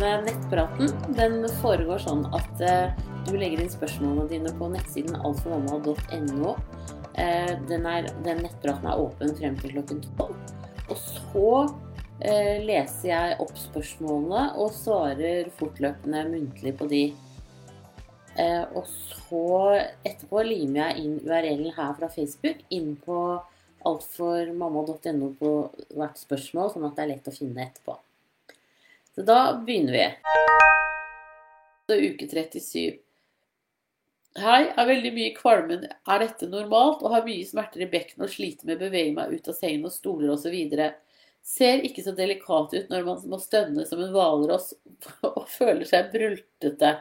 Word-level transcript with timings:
denne 0.00 0.24
nettpraten 0.24 0.88
den 1.16 1.42
foregår 1.60 2.00
sånn 2.00 2.22
at 2.36 2.62
eh, 2.64 2.92
du 3.26 3.34
legger 3.36 3.60
inn 3.60 3.72
spørsmålene 3.72 4.30
dine 4.30 4.52
på 4.56 4.70
nettsiden 4.72 5.18
altformamma.no. 5.18 6.54
Eh, 7.20 7.52
den, 7.68 7.88
den 8.24 8.42
nettpraten 8.46 8.88
er 8.88 9.02
åpen 9.02 9.34
frem 9.36 9.58
til 9.60 9.74
klokken 9.76 10.00
tolv. 10.16 10.38
Og 10.88 10.96
så 11.04 11.52
eh, 12.24 12.62
leser 12.64 13.10
jeg 13.10 13.38
opp 13.44 13.54
spørsmålene 13.60 14.46
og 14.62 14.72
svarer 14.78 15.52
fortløpende 15.60 16.24
muntlig 16.32 16.76
på 16.80 16.88
de. 16.90 17.04
Og 18.40 18.86
så 18.88 19.40
etterpå 20.06 20.40
limer 20.46 20.78
jeg 20.80 21.02
inn 21.02 21.16
URL-en 21.26 21.74
her 21.76 21.90
fra 21.98 22.08
Facebook 22.08 22.62
inn 22.72 22.94
på 23.04 23.18
altformamma.no 23.90 25.32
på 25.36 25.56
hvert 25.92 26.22
spørsmål, 26.22 26.70
sånn 26.72 26.86
at 26.88 26.96
det 26.96 27.04
er 27.04 27.12
lett 27.18 27.28
å 27.28 27.34
finne 27.34 27.66
etterpå. 27.66 27.98
Så 29.20 29.24
da 29.26 29.62
begynner 29.66 29.92
vi. 29.92 30.04
Så 31.86 31.96
uke 32.00 32.26
37. 32.28 32.94
Hei, 34.40 34.60
er 34.64 34.86
veldig 34.88 35.10
mye 35.12 35.34
kvalmen. 35.36 35.82
Er 36.08 36.22
dette 36.22 36.48
normalt? 36.48 37.02
Og 37.04 37.12
har 37.12 37.26
mye 37.26 37.44
smerter 37.44 37.84
i 37.84 37.88
bekkenet 37.92 38.24
og 38.24 38.32
sliter 38.32 38.70
med 38.70 38.78
å 38.78 38.86
bevege 38.86 39.12
meg 39.18 39.34
ut 39.34 39.52
av 39.52 39.58
sengen 39.58 39.84
og 39.84 39.92
stoler 39.92 40.32
osv. 40.32 40.56
Ser 41.44 41.84
ikke 41.84 42.06
så 42.06 42.16
delikat 42.16 42.72
ut 42.72 42.88
når 42.88 43.06
man 43.10 43.28
må 43.28 43.42
stønne 43.44 43.84
som 43.92 44.00
en 44.00 44.16
hvalross 44.16 44.72
og 45.34 45.44
føler 45.52 45.84
seg 45.92 46.08
brultete. 46.16 46.96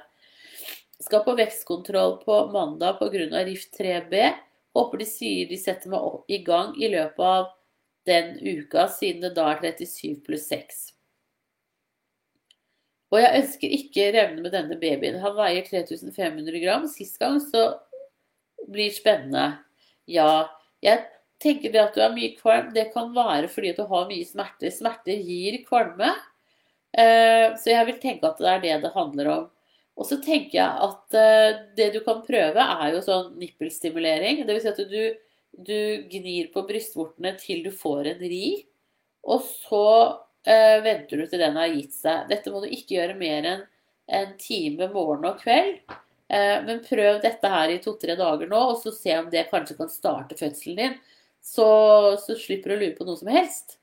Skal 0.99 1.23
på 1.23 1.39
vekstkontroll 1.39 2.19
på 2.27 2.43
mandag 2.51 2.99
pga. 2.99 3.47
rift 3.47 3.79
3B. 3.79 4.27
Håper 4.75 5.05
de 5.05 5.11
sier 5.15 5.47
de 5.47 5.63
setter 5.63 5.95
meg 5.95 6.19
i 6.27 6.43
gang 6.43 6.75
i 6.75 6.91
løpet 6.91 7.27
av 7.31 7.51
den 8.11 8.35
uka, 8.43 8.89
siden 8.91 9.23
det 9.23 9.37
da 9.39 9.53
er 9.55 9.69
37 9.71 10.19
pluss 10.27 10.51
6. 10.51 10.89
Og 13.09 13.17
jeg 13.17 13.41
ønsker 13.41 13.73
ikke 13.73 14.09
revne 14.13 14.43
med 14.43 14.53
denne 14.53 14.77
babyen. 14.77 15.17
Han 15.23 15.37
veier 15.37 15.65
3500 15.65 16.59
gram. 16.61 16.85
Sist 16.89 17.17
gang 17.21 17.39
så 17.41 17.71
blir 18.69 18.93
spennende. 18.93 19.47
Ja, 20.09 20.49
jeg 20.85 21.07
tenker 21.41 21.73
det 21.73 21.81
at 21.81 21.95
du 21.95 22.03
er 22.03 22.13
mye 22.13 22.35
kvalm, 22.37 22.73
det 22.75 22.89
kan 22.93 23.13
være 23.15 23.49
fordi 23.51 23.71
at 23.73 23.79
du 23.79 23.87
har 23.89 24.09
mye 24.09 24.27
smerter. 24.27 24.73
Smerter 24.73 25.23
gir 25.25 25.57
kvalme. 25.65 26.11
Eh, 26.93 27.55
Så 27.57 27.71
jeg 27.73 27.87
vil 27.89 27.99
tenke 28.01 28.29
at 28.29 28.37
det 28.41 28.51
er 28.51 28.61
det 28.65 28.75
det 28.85 28.93
handler 28.93 29.31
om. 29.33 29.47
Og 29.99 30.07
så 30.07 30.19
tenker 30.23 30.61
jeg 30.61 30.85
at 30.85 31.17
eh, 31.17 31.59
det 31.75 31.89
du 31.97 31.99
kan 32.05 32.21
prøve, 32.23 32.61
er 32.61 32.93
jo 32.93 33.01
sånn 33.03 33.33
nippelstimulering. 33.41 34.45
Det 34.45 34.55
vil 34.55 34.63
si 34.63 34.71
at 34.71 34.79
du, 34.91 35.01
du 35.65 35.79
gnir 36.13 36.53
på 36.53 36.63
brystvortene 36.69 37.33
til 37.41 37.65
du 37.65 37.71
får 37.75 38.13
en 38.13 38.23
ri. 38.23 38.45
Og 39.27 39.43
så 39.43 39.85
eh, 40.47 40.77
venter 40.85 41.19
du 41.19 41.27
til 41.27 41.41
den 41.41 41.57
har 41.59 41.73
gitt 41.73 41.95
seg. 41.95 42.27
Dette 42.29 42.53
må 42.53 42.61
du 42.63 42.69
ikke 42.69 42.97
gjøre 42.97 43.17
mer 43.19 43.49
enn 43.53 43.65
en 44.19 44.31
time 44.41 44.89
morgen 44.93 45.27
og 45.29 45.41
kveld. 45.43 45.79
Eh, 46.29 46.57
men 46.65 46.83
prøv 46.85 47.21
dette 47.23 47.49
her 47.49 47.73
i 47.73 47.79
to-tre 47.83 48.15
dager 48.19 48.49
nå, 48.49 48.61
og 48.71 48.81
så 48.81 48.93
se 48.93 49.15
om 49.17 49.29
det 49.33 49.47
kanskje 49.51 49.77
kan 49.79 49.91
starte 49.91 50.37
fødselen 50.39 50.81
din. 50.81 50.97
Så, 51.41 51.67
så 52.21 52.35
slipper 52.37 52.73
du 52.73 52.75
å 52.75 52.81
lure 52.83 52.97
på 52.97 53.07
noe 53.07 53.17
som 53.17 53.31
helst. 53.31 53.77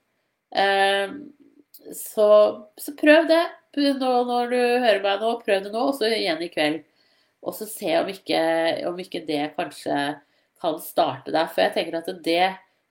Uh, 0.55 1.25
så, 1.91 2.27
så 2.79 2.93
prøv 2.95 3.25
det 3.27 3.41
nå, 3.97 4.11
når 4.29 4.53
du 4.53 4.59
hører 4.59 5.01
meg 5.03 5.23
nå. 5.23 5.33
Prøv 5.43 5.65
det 5.65 5.73
nå, 5.73 5.81
og 5.89 5.97
så 5.97 6.07
igjen 6.11 6.43
i 6.45 6.51
kveld. 6.53 6.85
Og 7.43 7.55
så 7.57 7.67
se 7.69 7.91
om 7.99 8.07
ikke, 8.11 8.39
om 8.89 8.97
ikke 9.01 9.25
det 9.27 9.51
kanskje 9.57 9.97
kan 10.61 10.79
starte 10.81 11.33
der. 11.33 11.49
For 11.51 11.65
jeg 11.65 11.75
tenker 11.75 11.99
at 11.99 12.09
det 12.25 12.47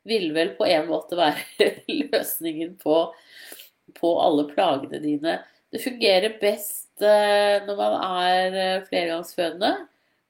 vil 0.06 0.30
vel 0.36 0.54
på 0.58 0.66
en 0.70 0.88
måte 0.90 1.18
være 1.18 1.70
løsningen 2.12 2.76
på, 2.80 3.00
på 3.98 4.12
alle 4.22 4.46
plagene 4.52 5.02
dine. 5.02 5.38
Det 5.72 5.82
fungerer 5.82 6.38
best 6.40 7.02
eh, 7.02 7.62
når 7.66 7.78
man 7.80 7.96
er 8.06 8.58
eh, 8.60 8.84
flergangsfødende. 8.86 9.72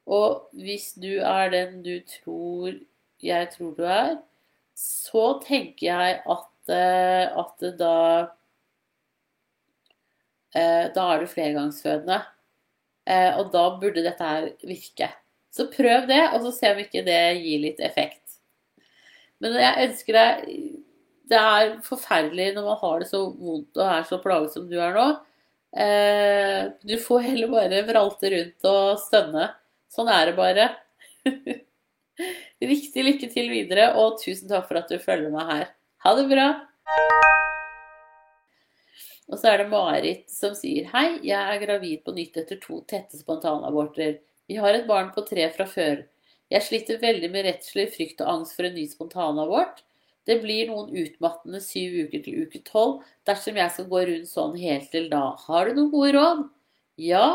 Og 0.07 0.49
hvis 0.57 0.93
du 1.03 1.19
er 1.19 1.51
den 1.53 1.81
du 1.85 1.99
tror 2.09 2.79
jeg 3.25 3.51
tror 3.53 3.75
du 3.77 3.85
er, 3.89 4.17
så 4.77 5.27
tenker 5.45 5.87
jeg 5.87 6.19
at, 6.21 6.73
eh, 6.73 7.27
at 7.33 7.69
da 7.81 7.99
Da 10.57 11.03
er 11.13 11.21
du 11.21 11.27
flergangsfødende. 11.29 12.17
Og 13.37 13.51
da 13.53 13.65
burde 13.81 14.01
dette 14.03 14.25
her 14.25 14.47
virke. 14.65 15.11
Så 15.53 15.67
prøv 15.69 16.07
det, 16.09 16.23
og 16.33 16.47
så 16.47 16.53
se 16.55 16.71
om 16.73 16.81
ikke 16.81 17.03
det 17.05 17.21
gir 17.43 17.61
litt 17.61 17.83
effekt. 17.85 18.26
Men 19.43 19.59
jeg 19.61 19.89
ønsker 19.89 20.17
deg 20.17 20.45
Det 21.29 21.39
er 21.39 21.73
forferdelig 21.85 22.53
når 22.57 22.69
man 22.71 22.79
har 22.81 23.03
det 23.03 23.09
så 23.11 23.23
vondt 23.29 23.81
og 23.81 23.89
er 23.91 24.05
så 24.09 24.21
plaget 24.23 24.55
som 24.55 24.69
du 24.71 24.77
er 24.79 24.95
nå. 24.95 25.07
Eh, 25.77 26.61
du 26.87 26.95
får 27.03 27.25
heller 27.27 27.51
bare 27.53 27.83
vralte 27.89 28.31
rundt 28.33 28.69
og 28.71 29.01
stønne. 29.03 29.49
Sånn 29.93 30.11
er 30.13 30.31
det 30.31 30.37
bare. 30.39 30.69
Riktig 32.73 33.05
lykke 33.05 33.29
til 33.29 33.51
videre, 33.53 33.91
og 34.01 34.21
tusen 34.23 34.49
takk 34.49 34.71
for 34.71 34.81
at 34.81 34.89
du 34.89 35.03
følger 35.03 35.35
meg 35.35 35.51
her. 35.51 35.67
Ha 36.07 36.15
det 36.17 36.29
bra! 36.31 36.47
Og 39.27 39.41
så 39.41 39.51
er 39.51 39.65
det 39.65 39.71
Marit 39.73 40.29
som 40.31 40.55
sier 40.55 40.87
Hei, 40.93 41.19
jeg 41.27 41.35
er 41.37 41.63
gravid 41.65 42.05
på 42.07 42.15
nytt 42.15 42.39
etter 42.41 42.61
to 42.63 42.79
tette 42.89 43.19
spontanaborter. 43.19 44.21
Vi 44.47 44.59
har 44.63 44.77
et 44.77 44.87
barn 44.87 45.11
på 45.15 45.25
tre 45.27 45.49
fra 45.55 45.67
før. 45.67 46.05
Jeg 46.53 46.63
sliter 46.63 47.03
veldig 47.03 47.29
med 47.33 47.47
redsler, 47.49 47.91
frykt 47.91 48.23
og 48.23 48.31
angst 48.31 48.55
for 48.55 48.69
en 48.69 48.77
ny 48.79 48.87
spontanabort. 48.91 49.83
Det 50.27 50.41
blir 50.43 50.71
noen 50.71 50.91
utmattende 50.91 51.61
syv 51.63 52.07
uker 52.07 52.23
til 52.25 52.47
uke 52.47 52.61
tolv 52.67 53.03
dersom 53.29 53.59
jeg 53.59 53.73
skal 53.75 53.91
gå 53.91 54.03
rundt 54.09 54.31
sånn 54.31 54.57
helt 54.59 54.89
til 54.95 55.07
da. 55.11 55.29
Har 55.47 55.69
du 55.69 55.77
noen 55.77 55.93
gode 55.93 56.15
råd? 56.17 56.43
Ja, 57.03 57.27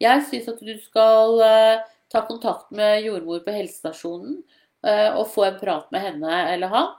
jeg 0.00 0.24
syns 0.28 0.48
at 0.52 0.62
du 0.64 0.72
skal 0.80 1.42
eh, 1.44 1.82
ta 2.12 2.22
kontakt 2.28 2.72
med 2.76 3.02
jordmor 3.04 3.42
på 3.44 3.52
helsestasjonen 3.52 4.38
eh, 4.86 5.10
og 5.10 5.28
få 5.34 5.48
en 5.48 5.60
prat 5.60 5.92
med 5.92 6.04
henne 6.04 6.40
eller 6.54 6.72
han. 6.72 6.90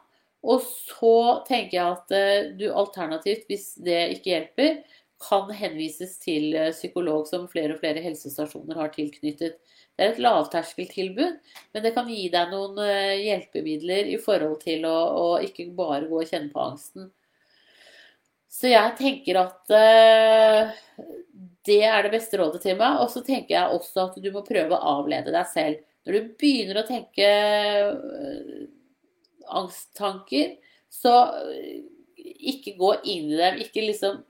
Og 0.45 0.61
så 0.63 1.15
tenker 1.47 1.77
jeg 1.79 1.97
at 1.97 2.15
eh, 2.15 2.51
du 2.59 2.67
alternativt, 2.69 3.47
hvis 3.49 3.71
det 3.85 4.01
ikke 4.17 4.33
hjelper, 4.35 4.81
kan 5.19 5.49
henvises 5.51 6.13
til 6.21 6.53
psykolog 6.71 7.25
som 7.27 7.49
flere 7.51 7.73
og 7.75 7.81
flere 7.81 8.03
helsestasjoner 8.05 8.77
har 8.79 8.93
tilknyttet. 8.93 9.57
Det 9.99 10.05
er 10.05 10.13
et 10.13 10.19
lavterskeltilbud, 10.23 11.39
men 11.75 11.83
det 11.83 11.89
kan 11.91 12.07
gi 12.07 12.29
deg 12.31 12.53
noen 12.53 12.77
eh, 12.85 13.19
hjelpemidler 13.19 14.07
i 14.13 14.19
forhold 14.23 14.61
til 14.61 14.85
å, 14.87 14.93
å 14.95 15.25
ikke 15.43 15.65
bare 15.75 16.07
gå 16.07 16.21
og 16.21 16.29
kjenne 16.29 16.47
på 16.53 16.61
angsten. 16.63 17.09
Så 18.47 18.71
jeg 18.71 18.95
tenker 18.95 19.41
at 19.41 19.73
eh, 19.75 20.71
det 21.67 21.81
er 21.83 22.07
det 22.07 22.13
beste 22.15 22.39
rådet 22.39 22.63
til 22.63 22.79
meg. 22.79 23.03
Og 23.03 23.11
så 23.11 23.25
tenker 23.27 23.57
jeg 23.57 23.75
også 23.75 24.05
at 24.05 24.17
du 24.23 24.29
må 24.31 24.45
prøve 24.47 24.77
å 24.77 24.95
avlede 25.01 25.35
deg 25.35 25.51
selv. 25.51 25.83
Når 26.07 26.15
du 26.15 26.31
begynner 26.39 26.79
å 26.79 26.87
tenke 26.87 27.27
eh, 27.27 28.65
angsttanker, 29.59 30.55
så 30.87 31.17
ikke 32.23 32.77
gå 32.79 32.95
inn 33.03 33.33
i 33.35 33.43
dem. 33.43 33.61
Ikke 33.67 33.83
liksom 33.83 34.23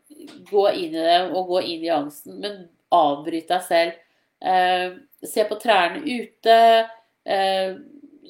gå 0.50 0.68
inn 0.74 0.98
i 0.98 1.08
dem 1.14 1.38
og 1.38 1.54
gå 1.54 1.62
inn 1.76 1.86
i 1.86 1.94
angsten, 1.94 2.42
men 2.42 2.64
avbryt 2.90 3.54
deg 3.54 3.68
selv. 3.70 4.06
Eh, 4.40 4.96
se 5.26 5.46
på 5.48 5.58
trærne 5.60 6.04
ute. 6.06 6.60
Eh, 7.26 7.74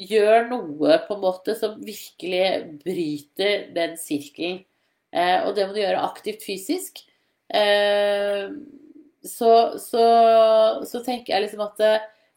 gjør 0.09 0.47
noe 0.50 0.97
på 1.06 1.16
en 1.16 1.24
måte 1.24 1.56
som 1.59 1.78
virkelig 1.84 2.80
bryter 2.84 3.70
den 3.75 3.97
sirkelen. 4.00 4.64
Eh, 5.12 5.40
og 5.46 5.56
det 5.58 5.68
må 5.68 5.75
du 5.75 5.81
gjøre 5.81 6.06
aktivt 6.06 6.46
fysisk. 6.46 7.03
Så, 9.25 9.53
så, 9.81 10.03
så 10.86 11.00
tenker 11.02 11.34
jeg 11.34 11.48
liksom 11.48 11.64
at 11.66 11.80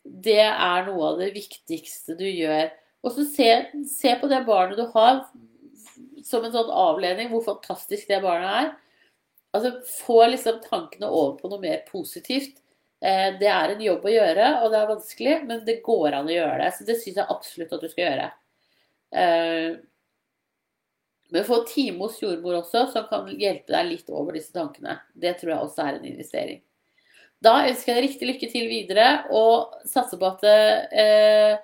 det 0.03 0.41
er 0.41 0.87
noe 0.87 1.11
av 1.11 1.21
det 1.21 1.35
viktigste 1.35 2.17
du 2.17 2.25
gjør. 2.25 2.71
Og 3.05 3.13
så 3.13 3.27
se, 3.29 3.49
se 3.91 4.15
på 4.19 4.31
det 4.31 4.41
barnet 4.49 4.81
du 4.81 4.87
har 4.95 5.21
som 6.25 6.47
en 6.47 6.55
sånn 6.55 6.71
avledning, 6.71 7.31
hvor 7.33 7.45
fantastisk 7.45 8.09
det 8.09 8.23
barnet 8.25 8.57
er. 8.57 8.73
Altså 9.53 9.73
Få 10.07 10.23
liksom 10.31 10.63
tankene 10.65 11.11
over 11.11 11.37
på 11.41 11.51
noe 11.53 11.61
mer 11.63 11.83
positivt. 11.91 12.62
Eh, 13.03 13.29
det 13.39 13.49
er 13.51 13.73
en 13.73 13.81
jobb 13.83 14.05
å 14.07 14.13
gjøre, 14.13 14.49
og 14.63 14.69
det 14.71 14.79
er 14.79 14.91
vanskelig, 14.93 15.39
men 15.49 15.65
det 15.67 15.81
går 15.83 16.19
an 16.19 16.29
å 16.31 16.37
gjøre 16.37 16.59
det. 16.63 16.69
Så 16.77 16.87
det 16.87 16.99
syns 17.01 17.19
jeg 17.19 17.35
absolutt 17.35 17.75
at 17.75 17.83
du 17.83 17.91
skal 17.91 18.05
gjøre. 18.07 18.29
Eh, 19.23 19.71
men 21.33 21.49
få 21.49 21.63
time 21.67 22.05
hos 22.05 22.21
jordmor 22.23 22.61
også, 22.61 22.85
som 22.93 23.09
kan 23.09 23.27
hjelpe 23.41 23.73
deg 23.73 23.89
litt 23.89 24.13
over 24.13 24.37
disse 24.37 24.55
tankene. 24.55 25.01
Det 25.15 25.35
tror 25.41 25.55
jeg 25.55 25.67
også 25.67 25.87
er 25.87 25.99
en 25.99 26.07
investering. 26.13 26.61
Da 27.43 27.57
ønsker 27.67 27.91
jeg 27.91 27.99
deg 27.99 28.07
riktig 28.07 28.29
lykke 28.29 28.51
til 28.53 28.69
videre, 28.71 29.09
og 29.35 29.81
satser 29.89 30.21
på 30.21 30.29
at 30.29 30.45
det, 30.47 30.59
eh, 31.03 31.57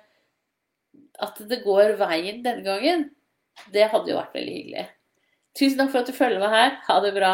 at 1.23 1.39
det 1.51 1.61
går 1.63 1.95
veien 2.01 2.43
denne 2.43 2.65
gangen. 2.65 3.07
Det 3.71 3.87
hadde 3.91 4.11
jo 4.11 4.19
vært 4.19 4.35
veldig 4.35 4.57
hyggelig. 4.57 4.89
Tusen 5.55 5.79
takk 5.79 5.93
for 5.93 6.03
at 6.03 6.11
du 6.11 6.17
følger 6.17 6.43
meg 6.43 6.55
her. 6.55 6.77
Ha 6.89 6.99
det 7.05 7.15
bra. 7.15 7.33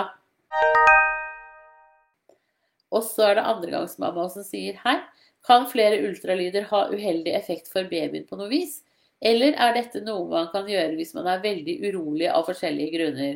Og 2.94 3.04
så 3.06 3.30
er 3.30 3.40
det 3.40 3.48
andregangsmamma 3.50 4.28
som 4.34 4.46
sier 4.46 4.78
hei. 4.84 5.00
Kan 5.46 5.68
flere 5.70 6.02
ultralyder 6.08 6.68
ha 6.72 6.86
uheldig 6.90 7.34
effekt 7.38 7.70
for 7.72 7.88
babyen 7.90 8.26
på 8.30 8.38
noe 8.40 8.50
vis? 8.50 8.80
Eller 9.26 9.56
er 9.62 9.76
dette 9.78 10.02
noe 10.06 10.28
man 10.30 10.50
kan 10.54 10.68
gjøre 10.70 10.96
hvis 10.98 11.14
man 11.18 11.28
er 11.32 11.44
veldig 11.44 11.76
urolig 11.88 12.30
av 12.32 12.48
forskjellige 12.50 12.98
grunner? 12.98 13.36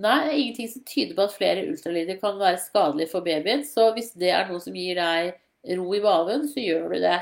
Nei, 0.00 0.16
det 0.22 0.30
er 0.30 0.38
ingenting 0.38 0.70
som 0.70 0.84
tyder 0.86 1.16
på 1.16 1.26
at 1.26 1.34
flere 1.34 1.66
ultralyder 1.66 2.18
kan 2.20 2.38
være 2.38 2.62
skadelig 2.62 3.10
for 3.10 3.26
babyen. 3.26 3.64
Så 3.66 3.90
hvis 3.96 4.12
det 4.18 4.30
er 4.32 4.48
noe 4.48 4.62
som 4.62 4.76
gir 4.76 5.00
deg 5.00 5.76
ro 5.76 5.94
i 5.96 6.02
maven, 6.04 6.46
så 6.48 6.62
gjør 6.62 6.94
du 6.94 7.00
det. 7.02 7.18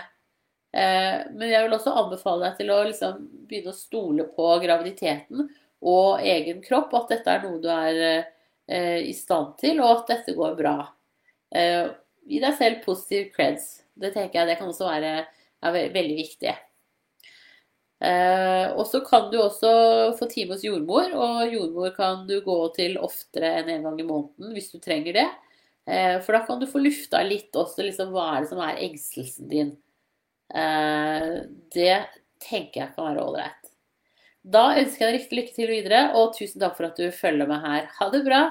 Eh, 0.76 1.16
men 1.32 1.48
jeg 1.48 1.64
vil 1.64 1.78
også 1.78 1.94
anbefale 1.96 2.44
deg 2.44 2.60
til 2.60 2.74
å 2.74 2.82
liksom 2.84 3.24
begynne 3.48 3.72
å 3.72 3.78
stole 3.78 4.28
på 4.36 4.50
graviditeten 4.62 5.48
og 5.88 6.20
egen 6.22 6.60
kropp. 6.64 6.92
At 6.98 7.14
dette 7.14 7.34
er 7.34 7.46
noe 7.46 7.62
du 7.62 7.70
er 7.72 8.02
eh, 8.04 9.00
i 9.08 9.16
stand 9.16 9.56
til, 9.62 9.80
og 9.80 10.02
at 10.02 10.14
dette 10.14 10.36
går 10.36 10.58
bra. 10.60 10.76
Eh, 11.54 11.90
gi 12.28 12.40
deg 12.42 12.56
selv 12.58 12.80
positiv 12.84 13.30
creds. 13.34 13.68
Det 13.98 14.12
tenker 14.14 14.40
jeg 14.40 14.50
det 14.50 14.56
kan 14.60 14.70
også 14.70 14.88
være 14.88 15.26
veldig 15.94 16.16
viktig. 16.18 16.54
Eh, 17.98 18.66
og 18.78 18.84
så 18.86 19.00
kan 19.02 19.26
du 19.32 19.40
også 19.42 19.70
få 20.18 20.28
time 20.30 20.54
hos 20.54 20.62
jordmor, 20.66 21.10
og 21.18 21.50
jordmor 21.50 21.90
kan 21.96 22.22
du 22.28 22.36
gå 22.44 22.58
til 22.76 22.98
oftere 23.02 23.56
enn 23.58 23.72
en 23.74 23.88
gang 23.88 23.98
i 23.98 24.06
måneden 24.06 24.54
hvis 24.54 24.70
du 24.74 24.78
trenger 24.82 25.18
det. 25.18 25.26
Eh, 25.88 26.18
for 26.22 26.36
da 26.36 26.44
kan 26.46 26.60
du 26.60 26.68
få 26.70 26.82
lufta 26.84 27.24
litt 27.26 27.56
også 27.56 27.86
liksom, 27.86 28.12
hva 28.14 28.28
er 28.36 28.44
det 28.44 28.52
som 28.52 28.62
er 28.62 28.84
engstelsen 28.86 29.50
din. 29.50 29.76
Det 30.48 31.96
tenker 32.40 32.80
jeg 32.80 32.94
kan 32.94 33.10
være 33.10 33.24
ålreit. 33.26 33.68
Da 34.48 34.78
ønsker 34.80 35.04
jeg 35.04 35.10
deg 35.10 35.18
riktig 35.18 35.38
lykke 35.38 35.56
til 35.58 35.72
videre, 35.74 36.00
og 36.16 36.32
tusen 36.38 36.62
takk 36.62 36.78
for 36.78 36.88
at 36.88 36.96
du 36.96 37.10
følger 37.12 37.50
med 37.50 37.60
her. 37.66 37.92
Ha 37.98 38.10
det 38.14 38.24
bra! 38.24 38.46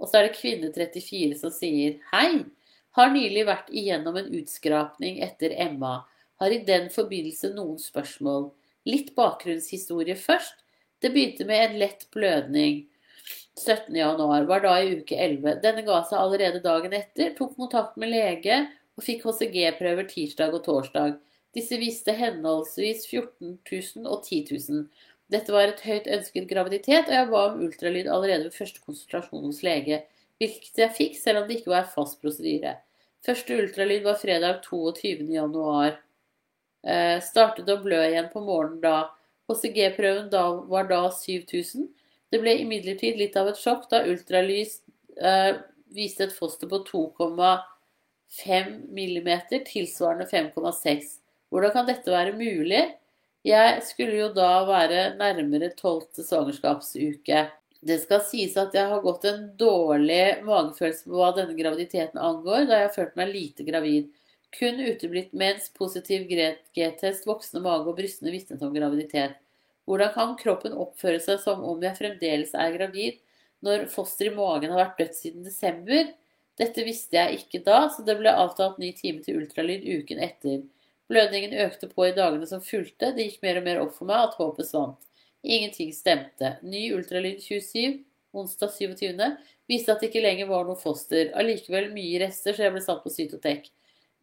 Og 0.00 0.08
så 0.08 0.20
er 0.20 0.28
det 0.28 0.38
kvinne34 0.40 1.36
som 1.38 1.52
sier 1.54 2.00
Hei! 2.14 2.46
Har 2.98 3.12
nylig 3.12 3.44
vært 3.46 3.68
igjennom 3.70 4.16
en 4.18 4.32
utskrapning 4.34 5.20
etter 5.22 5.52
Emma 5.54 6.00
har 6.40 6.54
i 6.54 6.62
den 6.64 6.88
forbindelse 6.92 7.52
noen 7.54 7.76
spørsmål. 7.80 8.48
Litt 8.88 9.12
bakgrunnshistorie 9.18 10.16
først. 10.18 10.64
Det 11.00 11.12
begynte 11.12 11.46
med 11.48 11.64
en 11.66 11.78
lett 11.80 12.06
blødning 12.12 12.86
17.1, 13.60 14.46
var 14.48 14.62
da 14.64 14.74
i 14.80 14.94
uke 15.00 15.16
11. 15.16 15.58
Denne 15.64 15.84
ga 15.84 16.00
seg 16.08 16.20
allerede 16.20 16.62
dagen 16.64 16.96
etter, 16.96 17.34
tok 17.36 17.54
kontakt 17.58 17.98
med 18.00 18.12
lege 18.12 18.62
og 18.96 19.04
fikk 19.04 19.26
HCG-prøver 19.28 20.08
tirsdag 20.08 20.56
og 20.56 20.64
torsdag. 20.64 21.18
Disse 21.56 21.76
viste 21.80 22.14
henholdsvis 22.16 23.04
14 23.10 23.58
000 23.68 24.08
og 24.08 24.24
10 24.24 24.40
000. 24.54 24.84
Dette 25.30 25.54
var 25.54 25.70
et 25.70 25.82
høyt 25.86 26.08
ønsket 26.10 26.48
graviditet, 26.50 27.06
og 27.06 27.14
jeg 27.14 27.28
ba 27.30 27.42
om 27.48 27.60
ultralyd 27.62 28.08
allerede 28.10 28.48
ved 28.48 28.56
første 28.56 28.82
konsultasjon 28.82 29.46
hos 29.46 29.62
lege, 29.66 30.02
hvilket 30.42 30.80
jeg 30.82 30.96
fikk 30.96 31.18
selv 31.20 31.42
om 31.42 31.48
det 31.48 31.60
ikke 31.60 31.74
var 31.74 31.90
fast 31.92 32.18
prosedyre. 32.22 32.76
Første 33.26 33.58
ultralyd 33.62 34.02
var 34.06 34.18
fredag 34.18 34.62
22.1. 34.64 35.98
Eh, 36.80 37.18
startet 37.22 37.68
å 37.68 37.78
blø 37.82 38.00
igjen 38.08 38.30
på 38.32 38.42
morgenen 38.42 38.80
da. 38.82 39.10
HCG-prøven 39.50 40.30
var 40.70 40.88
da 40.88 41.02
7000. 41.12 41.88
Det 42.30 42.40
ble 42.40 42.54
imidlertid 42.62 43.18
litt 43.18 43.36
av 43.36 43.50
et 43.50 43.58
sjokk 43.60 43.88
da 43.90 44.04
ultralys 44.08 44.78
eh, 45.18 45.58
viste 45.94 46.24
et 46.26 46.34
foster 46.34 46.70
på 46.70 46.80
2,5 46.88 48.70
mm, 48.88 49.30
tilsvarende 49.68 50.26
5,6. 50.30 51.18
Hvordan 51.50 51.74
kan 51.74 51.88
dette 51.88 52.14
være 52.14 52.36
mulig? 52.38 52.82
Jeg 53.46 53.78
skulle 53.88 54.18
jo 54.18 54.26
da 54.36 54.66
være 54.68 55.14
nærmere 55.16 55.70
12. 55.72 56.20
svangerskapsuke. 56.26 57.46
Det 57.80 57.96
skal 58.02 58.20
sies 58.28 58.56
at 58.60 58.74
jeg 58.76 58.90
har 58.90 59.00
gått 59.00 59.24
en 59.24 59.46
dårlig 59.56 60.42
magefølelse 60.44 61.06
på 61.08 61.16
hva 61.16 61.30
denne 61.38 61.56
graviditeten 61.56 62.20
angår, 62.20 62.66
da 62.68 62.82
jeg 62.82 62.88
har 62.90 62.96
følt 62.98 63.14
meg 63.16 63.30
lite 63.32 63.64
gravid. 63.64 64.10
Kun 64.52 64.82
uteblitt 64.84 65.32
mens 65.32 65.70
positiv 65.72 66.26
G-test, 66.28 67.24
voksende 67.24 67.62
mage 67.64 67.88
og 67.88 67.96
brystene 67.96 68.34
vitnet 68.34 68.60
om 68.66 68.74
graviditet. 68.76 69.38
Hvordan 69.88 70.12
kan 70.12 70.36
kroppen 70.36 70.76
oppføre 70.76 71.22
seg 71.24 71.40
som 71.40 71.62
om 71.64 71.80
jeg 71.80 71.96
fremdeles 71.96 72.52
er 72.52 72.74
gravid, 72.76 73.22
når 73.64 73.86
fosteret 73.92 74.34
i 74.34 74.36
magen 74.36 74.74
har 74.74 74.82
vært 74.82 75.00
dødt 75.00 75.16
siden 75.16 75.48
desember? 75.48 76.12
Dette 76.60 76.84
visste 76.84 77.16
jeg 77.16 77.40
ikke 77.40 77.62
da, 77.64 77.86
så 77.88 78.04
det 78.04 78.18
ble 78.20 78.36
avtalt 78.36 78.76
ny 78.82 78.92
time 79.00 79.24
til 79.24 79.40
ultralyd 79.40 79.88
uken 79.88 80.20
etter. 80.28 80.60
Blødningen 81.10 81.56
økte 81.64 81.88
på 81.90 82.06
i 82.06 82.14
dagene 82.14 82.46
som 82.46 82.62
fulgte, 82.62 83.10
det 83.16 83.26
gikk 83.26 83.40
mer 83.42 83.58
og 83.58 83.64
mer 83.66 83.80
opp 83.82 83.96
for 83.96 84.06
meg 84.06 84.28
at 84.28 84.36
håpet 84.38 84.68
svant. 84.68 85.08
Ingenting 85.42 85.90
stemte. 85.96 86.52
Ny 86.62 86.84
ultralyd 86.94 87.40
27, 87.42 87.96
onsdag 88.36 88.70
27., 88.76 89.24
viste 89.70 89.90
at 89.90 90.02
det 90.02 90.10
ikke 90.10 90.22
lenger 90.22 90.50
var 90.50 90.68
noe 90.68 90.78
foster. 90.78 91.32
Allikevel 91.38 91.90
mye 91.94 92.20
rester, 92.22 92.54
så 92.54 92.66
jeg 92.66 92.74
ble 92.76 92.82
satt 92.84 93.02
på 93.02 93.10
Cytotec. 93.10 93.70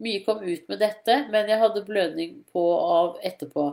Mye 0.00 0.22
kom 0.24 0.40
ut 0.44 0.68
med 0.70 0.80
dette, 0.80 1.16
men 1.32 1.50
jeg 1.50 1.60
hadde 1.60 1.84
blødning 1.84 2.38
på 2.54 2.62
og 2.62 2.92
av 2.94 3.20
etterpå. 3.26 3.66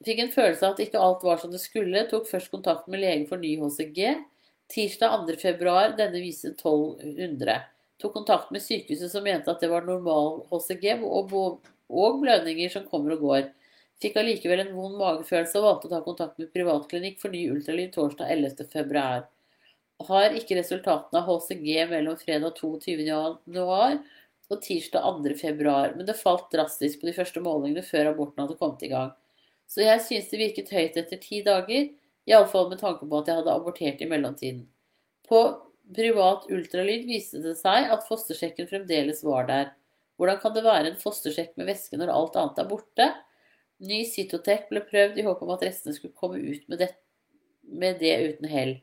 Jeg 0.00 0.06
fikk 0.06 0.22
en 0.22 0.32
følelse 0.32 0.64
av 0.64 0.76
at 0.76 0.84
ikke 0.86 1.00
alt 1.04 1.24
var 1.26 1.40
som 1.42 1.52
det 1.52 1.60
skulle, 1.60 2.06
tok 2.08 2.28
først 2.30 2.52
kontakt 2.54 2.86
med 2.88 3.02
legen 3.02 3.26
for 3.28 3.42
ny 3.42 3.56
HCG. 3.60 4.14
Tirsdag 4.70 5.26
2. 5.26 5.36
februar, 5.42 5.92
denne 5.98 6.22
viste 6.22 6.54
1200. 6.54 7.58
Tok 8.00 8.14
kontakt 8.14 8.54
med 8.54 8.64
sykehuset 8.64 9.12
som 9.12 9.26
mente 9.26 9.50
at 9.52 9.60
det 9.60 9.68
var 9.68 9.84
normal 9.84 10.46
HCG 10.48 11.02
og, 11.02 11.34
og 11.90 12.20
blødninger 12.22 12.72
som 12.72 12.86
kommer 12.88 13.16
og 13.16 13.26
går. 13.26 13.50
Fikk 14.00 14.16
allikevel 14.16 14.62
en 14.62 14.72
vond 14.76 14.96
magefølelse 14.96 15.60
og 15.60 15.66
valgte 15.66 15.90
å 15.90 15.92
ta 15.92 16.00
kontakt 16.06 16.40
med 16.40 16.52
privatklinikk 16.54 17.20
for 17.20 17.34
ny 17.34 17.42
ultralyd 17.52 17.92
torsdag 17.96 18.32
11. 18.32 18.64
februar. 18.72 19.26
Har 20.08 20.36
ikke 20.38 20.56
resultatene 20.56 21.20
av 21.20 21.28
HCG 21.28 21.84
mellom 21.90 22.16
fredag 22.20 22.56
22. 22.56 22.96
januar 23.04 23.98
og 24.50 24.62
tirsdag 24.64 25.04
2. 25.04 25.34
februar, 25.38 25.92
men 25.96 26.08
det 26.08 26.16
falt 26.18 26.48
drastisk 26.52 27.02
på 27.02 27.10
de 27.10 27.14
første 27.14 27.42
målingene 27.44 27.84
før 27.86 28.14
aborten 28.14 28.42
hadde 28.42 28.56
kommet 28.58 28.86
i 28.86 28.90
gang. 28.92 29.12
Så 29.70 29.84
jeg 29.84 30.02
synes 30.02 30.30
det 30.32 30.40
virket 30.40 30.72
høyt 30.74 30.96
etter 30.98 31.20
ti 31.22 31.42
dager, 31.46 31.90
iallfall 32.26 32.70
med 32.72 32.80
tanke 32.80 33.06
på 33.06 33.20
at 33.20 33.28
jeg 33.28 33.38
hadde 33.38 33.52
abortert 33.54 34.00
i 34.02 34.08
mellomtiden. 34.10 34.64
På 35.28 35.42
privat 35.94 36.48
ultralyd 36.50 37.06
viste 37.06 37.42
det 37.44 37.56
seg 37.60 37.92
at 37.92 38.06
fostersjekken 38.08 38.68
fremdeles 38.70 39.22
var 39.26 39.46
der. 39.50 39.70
Hvordan 40.20 40.36
kan 40.42 40.52
det 40.52 40.66
være 40.66 40.90
en 40.90 41.00
fostersjekk 41.00 41.54
med 41.56 41.70
væske 41.70 41.96
når 41.96 42.12
alt 42.12 42.34
annet 42.36 42.58
er 42.60 42.66
borte? 42.68 43.06
Ny 43.88 44.02
Cytotec 44.04 44.66
ble 44.68 44.82
prøvd 44.84 45.16
i 45.16 45.24
håp 45.24 45.40
om 45.46 45.52
at 45.54 45.62
restene 45.64 45.96
skulle 45.96 46.12
komme 46.12 46.36
ut 46.36 46.66
med 46.68 46.82
det, 46.82 46.90
med 47.64 47.96
det 48.02 48.12
uten 48.26 48.50
hell. 48.52 48.74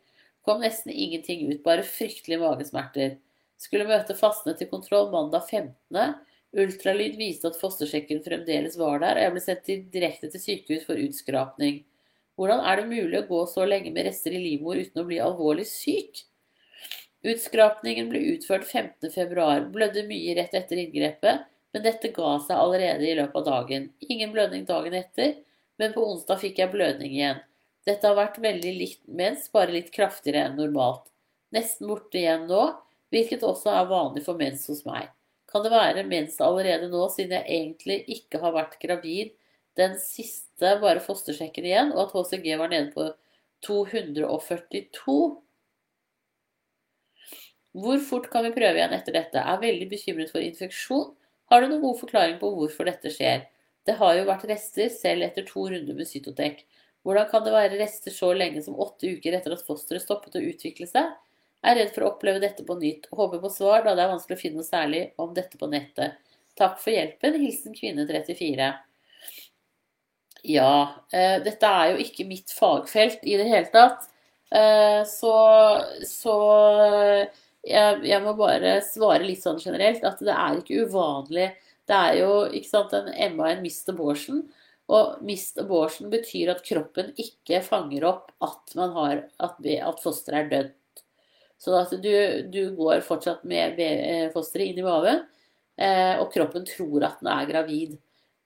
Kom 0.41 0.63
nesten 0.65 0.89
ingenting 0.89 1.43
ut, 1.51 1.59
bare 1.61 1.85
fryktelige 1.85 2.41
magesmerter. 2.41 3.19
Skulle 3.61 3.85
møte 3.85 4.17
fastene 4.17 4.57
til 4.57 4.71
kontroll 4.71 5.11
mandag 5.13 5.45
15. 5.45 6.15
Ultralyd 6.57 7.19
viste 7.19 7.51
at 7.51 7.59
fostersjekken 7.61 8.23
fremdeles 8.25 8.79
var 8.81 9.03
der, 9.03 9.19
og 9.19 9.25
jeg 9.27 9.35
ble 9.35 9.43
sendt 9.43 9.71
direkte 9.93 10.31
til 10.33 10.41
sykehus 10.41 10.87
for 10.89 10.97
utskrapning. 10.97 11.83
Hvordan 12.33 12.65
er 12.65 12.81
det 12.81 12.89
mulig 12.89 13.21
å 13.21 13.27
gå 13.29 13.43
så 13.53 13.69
lenge 13.69 13.93
med 13.93 14.09
rester 14.09 14.33
i 14.33 14.41
livmor 14.41 14.81
uten 14.81 15.03
å 15.03 15.05
bli 15.05 15.21
alvorlig 15.21 15.69
syk? 15.69 16.25
Utskrapningen 17.27 18.07
ble 18.11 18.21
utført 18.33 18.67
15.2. 18.69 19.67
Blødde 19.73 20.05
mye 20.07 20.35
rett 20.37 20.53
etter 20.55 20.79
inngrepet, 20.79 21.43
men 21.75 21.83
dette 21.83 22.13
ga 22.15 22.37
seg 22.45 22.55
allerede 22.55 23.03
i 23.03 23.17
løpet 23.17 23.41
av 23.41 23.47
dagen. 23.49 23.89
Ingen 24.07 24.31
blødning 24.31 24.63
dagen 24.69 24.95
etter, 24.95 25.33
men 25.77 25.93
på 25.93 26.05
onsdag 26.07 26.39
fikk 26.43 26.61
jeg 26.63 26.71
blødning 26.71 27.17
igjen. 27.17 27.41
Dette 27.87 28.07
har 28.07 28.17
vært 28.17 28.39
veldig 28.43 28.73
likt 28.77 29.03
mens, 29.07 29.47
bare 29.51 29.75
litt 29.75 29.91
kraftigere 29.95 30.45
enn 30.47 30.57
normalt. 30.59 31.05
Nesten 31.55 31.87
borte 31.87 32.19
igjen 32.19 32.47
nå, 32.49 32.63
hvilket 33.13 33.43
også 33.47 33.71
er 33.75 33.91
vanlig 33.91 34.23
for 34.25 34.39
mens 34.39 34.65
hos 34.71 34.83
meg. 34.87 35.11
Kan 35.47 35.63
det 35.63 35.71
være 35.71 36.03
mens 36.07 36.39
allerede 36.43 36.89
nå, 36.91 37.05
siden 37.13 37.37
jeg 37.37 37.59
egentlig 37.59 38.01
ikke 38.17 38.41
har 38.43 38.55
vært 38.55 38.79
gravid 38.81 39.35
den 39.79 39.95
siste 40.01 40.73
bare 40.81 41.03
fostersjekken 41.03 41.67
igjen, 41.67 41.93
og 41.95 42.07
at 42.07 42.15
HCG 42.15 42.47
var 42.59 42.71
nede 42.73 42.91
på 42.95 43.07
242? 43.67 45.17
Hvor 47.77 47.99
fort 48.01 48.31
kan 48.33 48.47
vi 48.47 48.55
prøve 48.55 48.79
igjen 48.79 48.95
etter 48.95 49.13
dette? 49.13 49.41
Er 49.41 49.61
veldig 49.61 49.87
bekymret 49.91 50.31
for 50.33 50.41
infeksjon. 50.41 51.11
Har 51.51 51.61
du 51.61 51.69
noen 51.69 51.83
god 51.83 51.99
forklaring 51.99 52.39
på 52.41 52.49
hvorfor 52.55 52.89
dette 52.89 53.11
skjer? 53.13 53.45
Det 53.87 53.95
har 53.99 54.17
jo 54.17 54.25
vært 54.27 54.47
rester 54.49 54.89
selv 54.91 55.27
etter 55.27 55.45
to 55.47 55.67
runder 55.69 55.95
med 55.95 56.09
Cytotek. 56.09 56.65
Hvordan 57.07 57.29
kan 57.31 57.45
det 57.45 57.53
være 57.53 57.79
rester 57.79 58.11
så 58.11 58.33
lenge 58.35 58.63
som 58.65 58.79
åtte 58.83 59.13
uker 59.15 59.37
etter 59.37 59.53
at 59.55 59.63
fosteret 59.63 60.03
stoppet 60.03 60.35
å 60.35 60.43
utvikle 60.43 60.89
seg? 60.89 61.13
Jeg 61.63 61.71
er 61.71 61.79
redd 61.79 61.93
for 61.95 62.03
å 62.03 62.09
oppleve 62.11 62.41
dette 62.43 62.65
på 62.67 62.75
nytt. 62.81 63.07
Håper 63.15 63.39
på 63.43 63.53
svar, 63.53 63.85
da 63.85 63.93
det 63.95 64.03
er 64.03 64.11
vanskelig 64.11 64.37
å 64.37 64.41
finne 64.41 64.59
noe 64.59 64.67
særlig 64.67 65.03
om 65.21 65.31
dette 65.37 65.59
på 65.61 65.69
nettet. 65.71 66.19
Takk 66.57 66.81
for 66.81 66.93
hjelpen. 66.93 67.37
Hilsen 67.39 67.77
kvinne 67.77 68.05
34. 68.09 68.69
Ja, 70.47 70.73
eh, 71.13 71.37
dette 71.45 71.69
er 71.79 71.93
jo 71.93 72.03
ikke 72.03 72.27
mitt 72.27 72.51
fagfelt 72.53 73.23
i 73.23 73.37
det 73.39 73.47
hele 73.49 73.71
tatt. 73.73 74.09
Eh, 74.51 75.01
så, 75.07 75.33
så 76.07 76.37
jeg, 77.67 78.03
jeg, 78.07 78.21
må 78.23 78.33
bare 78.39 78.77
svare 78.85 79.25
litt 79.25 79.43
sånn 79.43 79.59
generelt 79.61 80.05
at 80.07 80.21
det 80.23 80.33
er 80.33 80.61
ikke 80.61 80.87
uvanlig. 80.87 81.49
Det 81.87 81.97
er 81.97 82.17
jo 82.21 82.31
ikke 82.51 82.69
sant, 82.69 82.95
en 82.95 83.11
Emma 83.13 83.51
en 83.51 83.63
mist 83.63 83.89
abortion. 83.91 84.41
Og 84.87 85.19
mist 85.27 85.59
abortion 85.59 86.11
betyr 86.11 86.53
at 86.53 86.63
kroppen 86.63 87.11
ikke 87.19 87.59
fanger 87.65 88.05
opp 88.07 88.31
at, 88.43 88.75
har, 88.77 89.23
at, 89.43 89.59
at 89.59 90.03
fosteret 90.03 90.47
er 90.47 90.51
dødt. 90.53 91.03
Så 91.59 91.73
at 91.75 91.91
du, 92.03 92.11
du 92.53 92.61
går 92.77 93.01
fortsatt 93.05 93.43
med 93.49 93.79
eh, 93.81 94.27
fosteret 94.31 94.71
inn 94.71 94.79
i 94.79 94.85
maven, 94.85 95.23
eh, 95.81 96.13
og 96.21 96.29
kroppen 96.33 96.67
tror 96.69 97.07
at 97.07 97.19
den 97.23 97.31
er 97.33 97.49
gravid. 97.49 97.95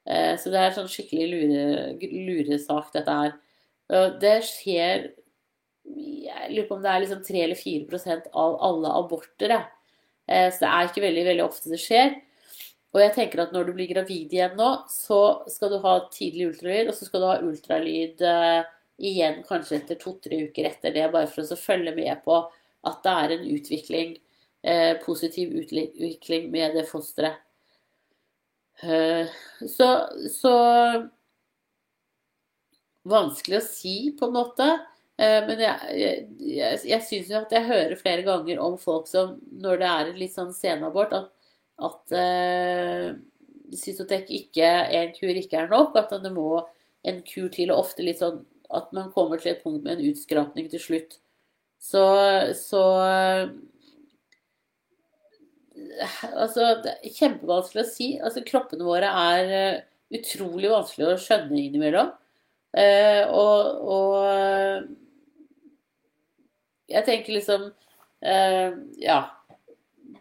Eh, 0.07 0.33
så 0.39 0.53
det 0.53 0.61
er 0.61 0.75
sånn 0.77 0.89
skikkelig 0.89 1.27
lure, 1.29 2.11
luresak, 2.29 2.93
dette 2.95 3.17
her. 3.21 3.35
Det 4.21 4.37
skjer 4.47 5.09
Jeg 5.85 6.51
lurer 6.53 6.67
på 6.69 6.77
om 6.77 6.83
det 6.83 6.91
er 6.91 7.03
liksom 7.03 7.21
3 7.25 7.43
eller 7.45 7.59
4% 7.59 8.27
av 8.37 8.57
alle 8.67 8.91
aborter. 8.99 9.53
Eh, 10.27 10.49
så 10.51 10.63
det 10.63 10.69
er 10.69 10.89
ikke 10.89 11.05
veldig, 11.05 11.23
veldig 11.29 11.45
ofte 11.45 11.71
det 11.71 11.79
skjer. 11.81 12.15
Og 12.91 12.99
jeg 12.99 13.13
tenker 13.15 13.43
at 13.43 13.53
når 13.55 13.69
du 13.69 13.75
blir 13.77 13.89
gravid 13.91 14.33
igjen 14.35 14.57
nå, 14.59 14.69
så 14.91 15.21
skal 15.51 15.71
du 15.71 15.77
ha 15.83 15.95
tidlig 16.11 16.49
ultralyd, 16.51 16.91
og 16.91 16.97
så 16.97 17.07
skal 17.07 17.23
du 17.23 17.27
ha 17.29 17.37
ultralyd 17.45 18.23
eh, 18.27 18.73
igjen 19.11 19.39
kanskje 19.47 19.79
etter 19.79 19.99
to-tre 20.01 20.41
uker 20.49 20.67
etter 20.67 20.93
det, 20.97 21.07
bare 21.13 21.29
for 21.31 21.47
å 21.47 21.59
følge 21.59 21.95
med 21.95 22.19
på 22.25 22.41
at 22.89 22.99
det 23.05 23.15
er 23.23 23.33
en 23.37 23.47
utvikling, 23.55 24.13
eh, 24.67 24.91
positiv 25.05 25.55
utvikling 25.61 26.51
med 26.51 26.77
det 26.77 26.85
fosteret. 26.89 27.47
Så, 28.81 29.87
så 30.33 30.51
vanskelig 33.05 33.59
å 33.59 33.65
si, 33.65 33.95
på 34.17 34.25
en 34.25 34.33
måte. 34.33 34.67
Men 35.19 35.59
jeg, 35.61 35.95
jeg, 36.41 36.77
jeg, 36.87 37.03
syns 37.05 37.27
jo 37.29 37.35
at 37.37 37.51
jeg 37.53 37.67
hører 37.67 37.99
flere 37.99 38.23
ganger 38.25 38.57
om 38.63 38.77
folk 38.81 39.05
som, 39.05 39.35
når 39.51 39.81
det 39.81 39.89
er 39.89 40.07
en 40.09 40.17
litt 40.17 40.33
sånn 40.33 40.53
senabort, 40.55 41.13
at 41.13 41.27
at 41.81 42.13
uh, 42.15 43.09
Cytotek 43.71 44.29
ikke, 44.35 44.67
en 44.67 45.11
kur 45.15 45.31
ikke 45.31 45.61
er 45.63 45.69
nok, 45.71 45.95
at 45.99 46.13
det 46.23 46.31
må 46.35 46.61
en 47.07 47.21
kur 47.25 47.49
til, 47.53 47.71
og 47.71 47.85
ofte 47.87 48.05
litt 48.05 48.19
sånn 48.21 48.41
at 48.71 48.91
man 48.95 49.11
kommer 49.15 49.39
til 49.39 49.53
et 49.53 49.61
punkt 49.63 49.83
med 49.83 49.97
en 49.97 50.11
utskrapning 50.11 50.67
til 50.71 50.81
slutt. 50.83 51.19
Så, 51.81 52.03
så 52.59 52.85
Altså, 56.35 56.65
det 56.83 56.91
er 56.93 57.13
kjempevanskelig 57.15 57.81
å 57.81 57.89
si. 57.89 58.07
Altså, 58.21 58.43
kroppene 58.45 58.85
våre 58.85 59.07
er 59.07 59.79
utrolig 60.13 60.69
vanskelig 60.69 61.07
å 61.07 61.19
skjønne 61.19 61.57
innimellom. 61.57 62.11
Uh, 62.75 63.23
og, 63.33 63.79
og 63.95 64.91
jeg 66.91 67.07
tenker 67.07 67.37
liksom 67.37 67.69
uh, 67.71 68.69
Ja. 69.01 69.21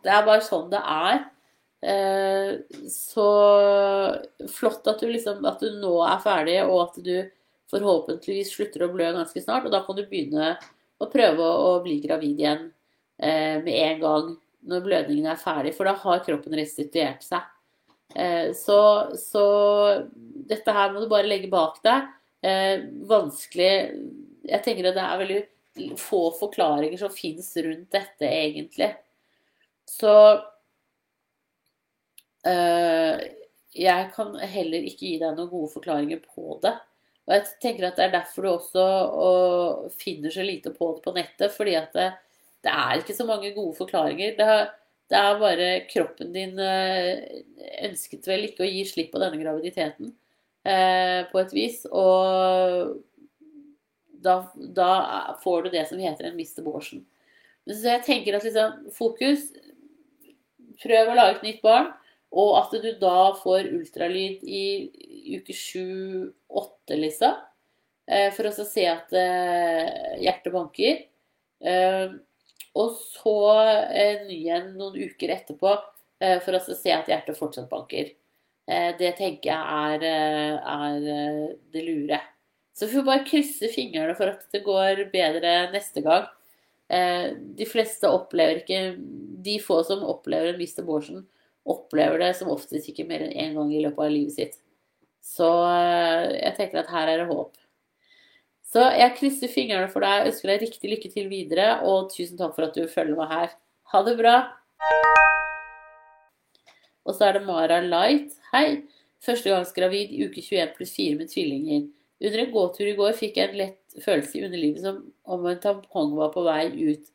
Det 0.00 0.08
er 0.08 0.24
bare 0.24 0.40
sånn 0.46 0.70
det 0.72 0.80
er. 0.80 1.24
Eh, 1.80 2.58
så 2.88 3.26
flott 4.48 4.88
at 4.88 5.00
du, 5.00 5.08
liksom, 5.08 5.44
at 5.48 5.62
du 5.62 5.78
nå 5.80 5.94
er 6.04 6.20
ferdig, 6.24 6.58
og 6.66 6.82
at 6.82 6.98
du 7.04 7.14
forhåpentligvis 7.70 8.52
slutter 8.54 8.84
å 8.84 8.90
blø 8.92 9.10
ganske 9.16 9.42
snart. 9.42 9.66
Og 9.66 9.74
da 9.74 9.82
kan 9.86 9.98
du 9.98 10.04
begynne 10.08 10.54
å 11.00 11.08
prøve 11.10 11.44
å 11.44 11.78
bli 11.84 11.98
gravid 12.04 12.42
igjen 12.42 12.66
eh, 13.22 13.56
med 13.64 13.74
en 13.76 14.02
gang 14.04 14.30
når 14.70 14.84
blødningen 14.84 15.30
er 15.32 15.40
ferdig, 15.40 15.72
for 15.76 15.88
da 15.88 15.96
har 16.02 16.24
kroppen 16.26 16.56
restituert 16.58 17.24
seg. 17.24 17.48
Så, 18.58 18.76
så 19.22 19.42
dette 20.50 20.72
her 20.74 20.88
må 20.90 20.98
du 20.98 21.06
bare 21.08 21.28
legge 21.30 21.46
bak 21.48 21.76
deg. 21.84 22.08
Vanskelig 23.06 23.68
Jeg 24.50 24.64
tenker 24.64 24.88
at 24.90 24.96
det 24.96 25.04
er 25.04 25.20
veldig 25.20 25.36
få 25.98 26.22
forklaringer 26.38 26.98
som 26.98 27.12
fins 27.14 27.52
rundt 27.56 27.92
dette, 27.94 28.26
egentlig. 28.26 28.90
Så 29.90 30.14
øh, 32.46 33.20
jeg 33.74 34.10
kan 34.14 34.34
heller 34.50 34.86
ikke 34.86 35.06
gi 35.06 35.18
deg 35.20 35.36
noen 35.36 35.50
gode 35.50 35.72
forklaringer 35.74 36.22
på 36.24 36.58
det. 36.64 36.74
Og 37.28 37.36
jeg 37.36 37.46
tenker 37.62 37.86
at 37.86 37.98
det 37.98 38.08
er 38.08 38.16
derfor 38.16 38.42
du 38.42 38.50
også 38.50 38.84
finner 40.00 40.34
så 40.34 40.42
lite 40.42 40.72
på 40.74 40.94
det 40.96 41.04
på 41.04 41.14
nettet. 41.14 41.54
Fordi 41.54 41.76
at 41.78 41.94
det, 41.94 42.08
det 42.66 42.72
er 42.74 42.98
ikke 42.98 43.14
så 43.16 43.26
mange 43.28 43.52
gode 43.54 43.76
forklaringer. 43.78 44.34
Det, 44.38 44.48
det, 45.12 45.20
er 45.20 45.42
bare 45.42 45.68
kroppen 45.90 46.32
din 46.34 46.58
eh, 46.58 47.22
ønsket 47.86 48.26
vel 48.30 48.48
ikke 48.48 48.66
å 48.66 48.70
gi 48.70 48.82
slipp 48.88 49.12
på 49.14 49.22
denne 49.22 49.38
graviditeten 49.38 50.10
eh, 50.66 51.22
på 51.30 51.42
et 51.44 51.54
vis. 51.54 51.84
Og 51.86 52.98
da, 54.20 54.36
da, 54.56 54.90
får 55.42 55.62
du 55.62 55.70
det 55.74 55.86
som 55.88 56.00
heter 56.00 56.28
en 56.28 56.36
mist 56.36 56.58
abortion. 56.60 57.02
Så 57.68 57.84
jeg 57.86 58.04
tenker 58.06 58.36
at 58.36 58.46
liksom, 58.46 58.90
fokus 58.96 59.50
Prøv 60.80 61.10
å 61.12 61.14
lage 61.14 61.34
et 61.34 61.42
nytt 61.44 61.58
barn. 61.60 61.90
Og 62.30 62.54
at 62.56 62.72
du 62.80 62.86
da 63.00 63.32
får 63.36 63.66
ultralyd 63.74 64.44
i 64.46 64.64
uke 65.36 65.52
sju-åtte, 65.52 66.96
liksom. 66.96 67.34
Eh, 68.10 68.30
for 68.34 68.48
å 68.48 68.52
se 68.54 68.86
at 68.90 69.12
eh, 69.14 70.16
hjertet 70.22 70.54
banker. 70.54 71.04
Eh, 71.60 72.16
og 72.78 72.96
så 72.96 73.36
ny 74.28 74.36
igjen 74.36 74.72
noen 74.78 74.98
uker 75.10 75.34
etterpå 75.34 75.74
for 76.44 76.54
å 76.54 76.60
se 76.62 76.92
at 76.92 77.08
hjertet 77.08 77.38
fortsatt 77.38 77.66
banker. 77.70 78.12
Det 79.00 79.08
tenker 79.18 79.50
jeg 79.50 80.02
er, 80.04 80.04
er 80.60 80.98
det 81.72 81.82
lure. 81.82 82.18
Så 82.76 82.86
vi 82.86 82.96
får 82.96 83.06
bare 83.06 83.26
krysse 83.26 83.68
fingrene 83.72 84.14
for 84.18 84.32
at 84.32 84.46
det 84.54 84.62
går 84.64 85.04
bedre 85.12 85.54
neste 85.74 86.02
gang. 86.04 86.28
De 86.90 87.66
fleste 87.70 88.08
opplever 88.10 88.62
ikke 88.62 88.96
De 89.46 89.58
få 89.62 89.76
som 89.86 90.00
opplever 90.02 90.50
en 90.50 90.58
viss 90.58 90.74
abortion, 90.80 91.20
opplever 91.62 92.18
det 92.18 92.32
som 92.38 92.50
oftest 92.50 92.88
ikke 92.90 93.06
mer 93.06 93.22
enn 93.26 93.36
én 93.36 93.54
gang 93.58 93.70
i 93.70 93.82
løpet 93.84 94.06
av 94.06 94.10
livet 94.10 94.34
sitt. 94.34 94.56
Så 95.20 95.48
eh, 95.68 96.38
jeg 96.40 96.56
tenker 96.56 96.80
at 96.80 96.92
her 96.92 97.10
er 97.12 97.22
det 97.22 97.28
håp. 97.30 97.52
Så 98.70 98.84
jeg 98.94 99.16
krysser 99.18 99.50
fingrene 99.50 99.90
for 99.90 100.04
deg, 100.04 100.30
ønsker 100.30 100.52
deg 100.52 100.64
riktig 100.64 100.92
lykke 100.92 101.10
til 101.12 101.28
videre, 101.30 101.80
og 101.86 102.10
tusen 102.12 102.38
takk 102.38 102.54
for 102.56 102.68
at 102.68 102.76
du 102.76 102.86
følger 102.90 103.18
meg 103.18 103.32
her. 103.32 103.54
Ha 103.92 104.02
det 104.06 104.16
bra! 104.20 104.36
Og 107.02 107.16
så 107.16 107.26
er 107.26 107.38
det 107.38 107.46
Mara 107.48 107.80
Light. 107.82 108.36
Hei! 108.54 108.82
Førstegangsgravid 109.20 110.14
uke 110.22 110.40
21 110.40 110.76
pluss 110.76 110.94
4 110.96 111.18
med 111.18 111.32
tvillinger. 111.32 111.88
Under 112.20 112.42
en 112.42 112.52
gåtur 112.52 112.88
i 112.90 112.96
går 112.98 113.14
fikk 113.16 113.38
jeg 113.40 113.50
en 113.50 113.60
lett 113.62 114.02
følelse 114.04 114.38
i 114.38 114.44
underlivet 114.44 114.84
som 114.84 114.98
om 115.24 115.46
en 115.48 115.60
tampong 115.62 116.12
var 116.18 116.34
på 116.34 116.44
vei 116.44 116.66
ut. 116.92 117.06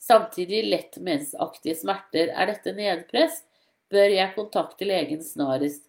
Samtidig 0.00 0.62
lett 0.70 0.96
mensaktige 1.04 1.76
smerter. 1.76 2.32
Er 2.32 2.52
dette 2.52 2.72
nedpress? 2.76 3.42
bør 3.92 4.10
jeg 4.10 4.34
kontakte 4.34 4.88
legen 4.88 5.22
snarest. 5.22 5.84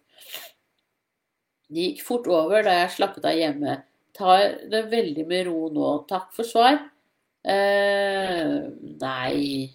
Det 1.68 1.88
gikk 1.90 2.04
fort 2.06 2.28
over 2.32 2.64
da 2.64 2.76
jeg 2.82 2.94
slappet 2.96 3.26
av 3.28 3.36
hjemme. 3.36 3.74
Tar 4.16 4.44
det 4.72 4.84
veldig 4.92 5.24
med 5.28 5.46
ro 5.48 5.68
nå. 5.74 5.90
Takk 6.10 6.30
for 6.36 6.48
svar. 6.48 6.78
eh, 7.48 8.54
nei 9.00 9.70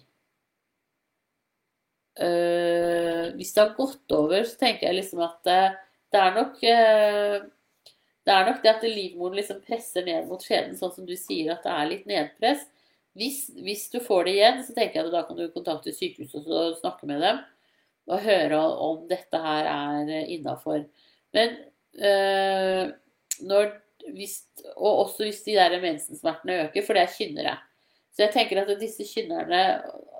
eh, 2.20 3.32
Hvis 3.34 3.54
det 3.54 3.62
har 3.62 3.74
gått 3.78 4.12
over, 4.12 4.44
så 4.44 4.58
tenker 4.60 4.88
jeg 4.88 4.98
liksom 5.00 5.22
at 5.24 5.40
det, 5.48 5.60
eh, 5.64 5.80
det 6.14 6.20
er 6.22 6.36
nok 6.36 6.60
eh, 6.70 7.38
det 8.24 8.32
er 8.32 8.46
nok 8.48 8.62
det 8.64 8.72
at 8.72 8.86
livmoren 8.88 9.36
liksom 9.36 9.60
presser 9.66 10.06
ned 10.06 10.28
mot 10.30 10.42
skjeden, 10.42 10.76
sånn 10.78 10.94
som 10.94 11.08
du 11.08 11.12
sier 11.18 11.52
at 11.54 11.66
det 11.66 11.74
er 11.74 11.90
litt 11.90 12.06
nedpress. 12.08 12.64
Hvis, 13.14 13.46
hvis, 13.62 13.86
du 13.92 14.00
får 14.02 14.26
det 14.26 14.34
igjen, 14.38 14.62
så 14.66 14.74
tenker 14.74 15.00
jeg 15.00 15.08
at 15.10 15.14
da 15.14 15.22
kan 15.28 15.38
du 15.38 15.44
kontakte 15.54 15.92
sykehuset 15.94 16.48
og 16.48 16.78
snakke 16.80 17.06
med 17.10 17.22
dem 17.22 17.42
og 18.10 18.24
høre 18.24 18.58
om 18.84 19.04
dette 19.08 19.38
her 19.40 19.68
er 19.70 20.10
eh, 20.12 20.32
innafor. 20.34 20.82
Men 21.36 21.54
øh, 21.96 22.90
når 23.44 23.72
hvis, 24.12 24.42
Og 24.76 24.98
også 25.06 25.24
hvis 25.24 25.42
de 25.46 25.54
der 25.56 25.80
mensensmertene 25.80 26.66
øker, 26.66 26.84
for 26.84 26.92
det 26.92 27.02
er 27.02 27.14
kynnere. 27.18 27.54
Så 28.12 28.26
jeg 28.26 28.34
tenker 28.34 28.60
at 28.60 28.80
disse 28.80 29.06
kynnerne 29.08 29.62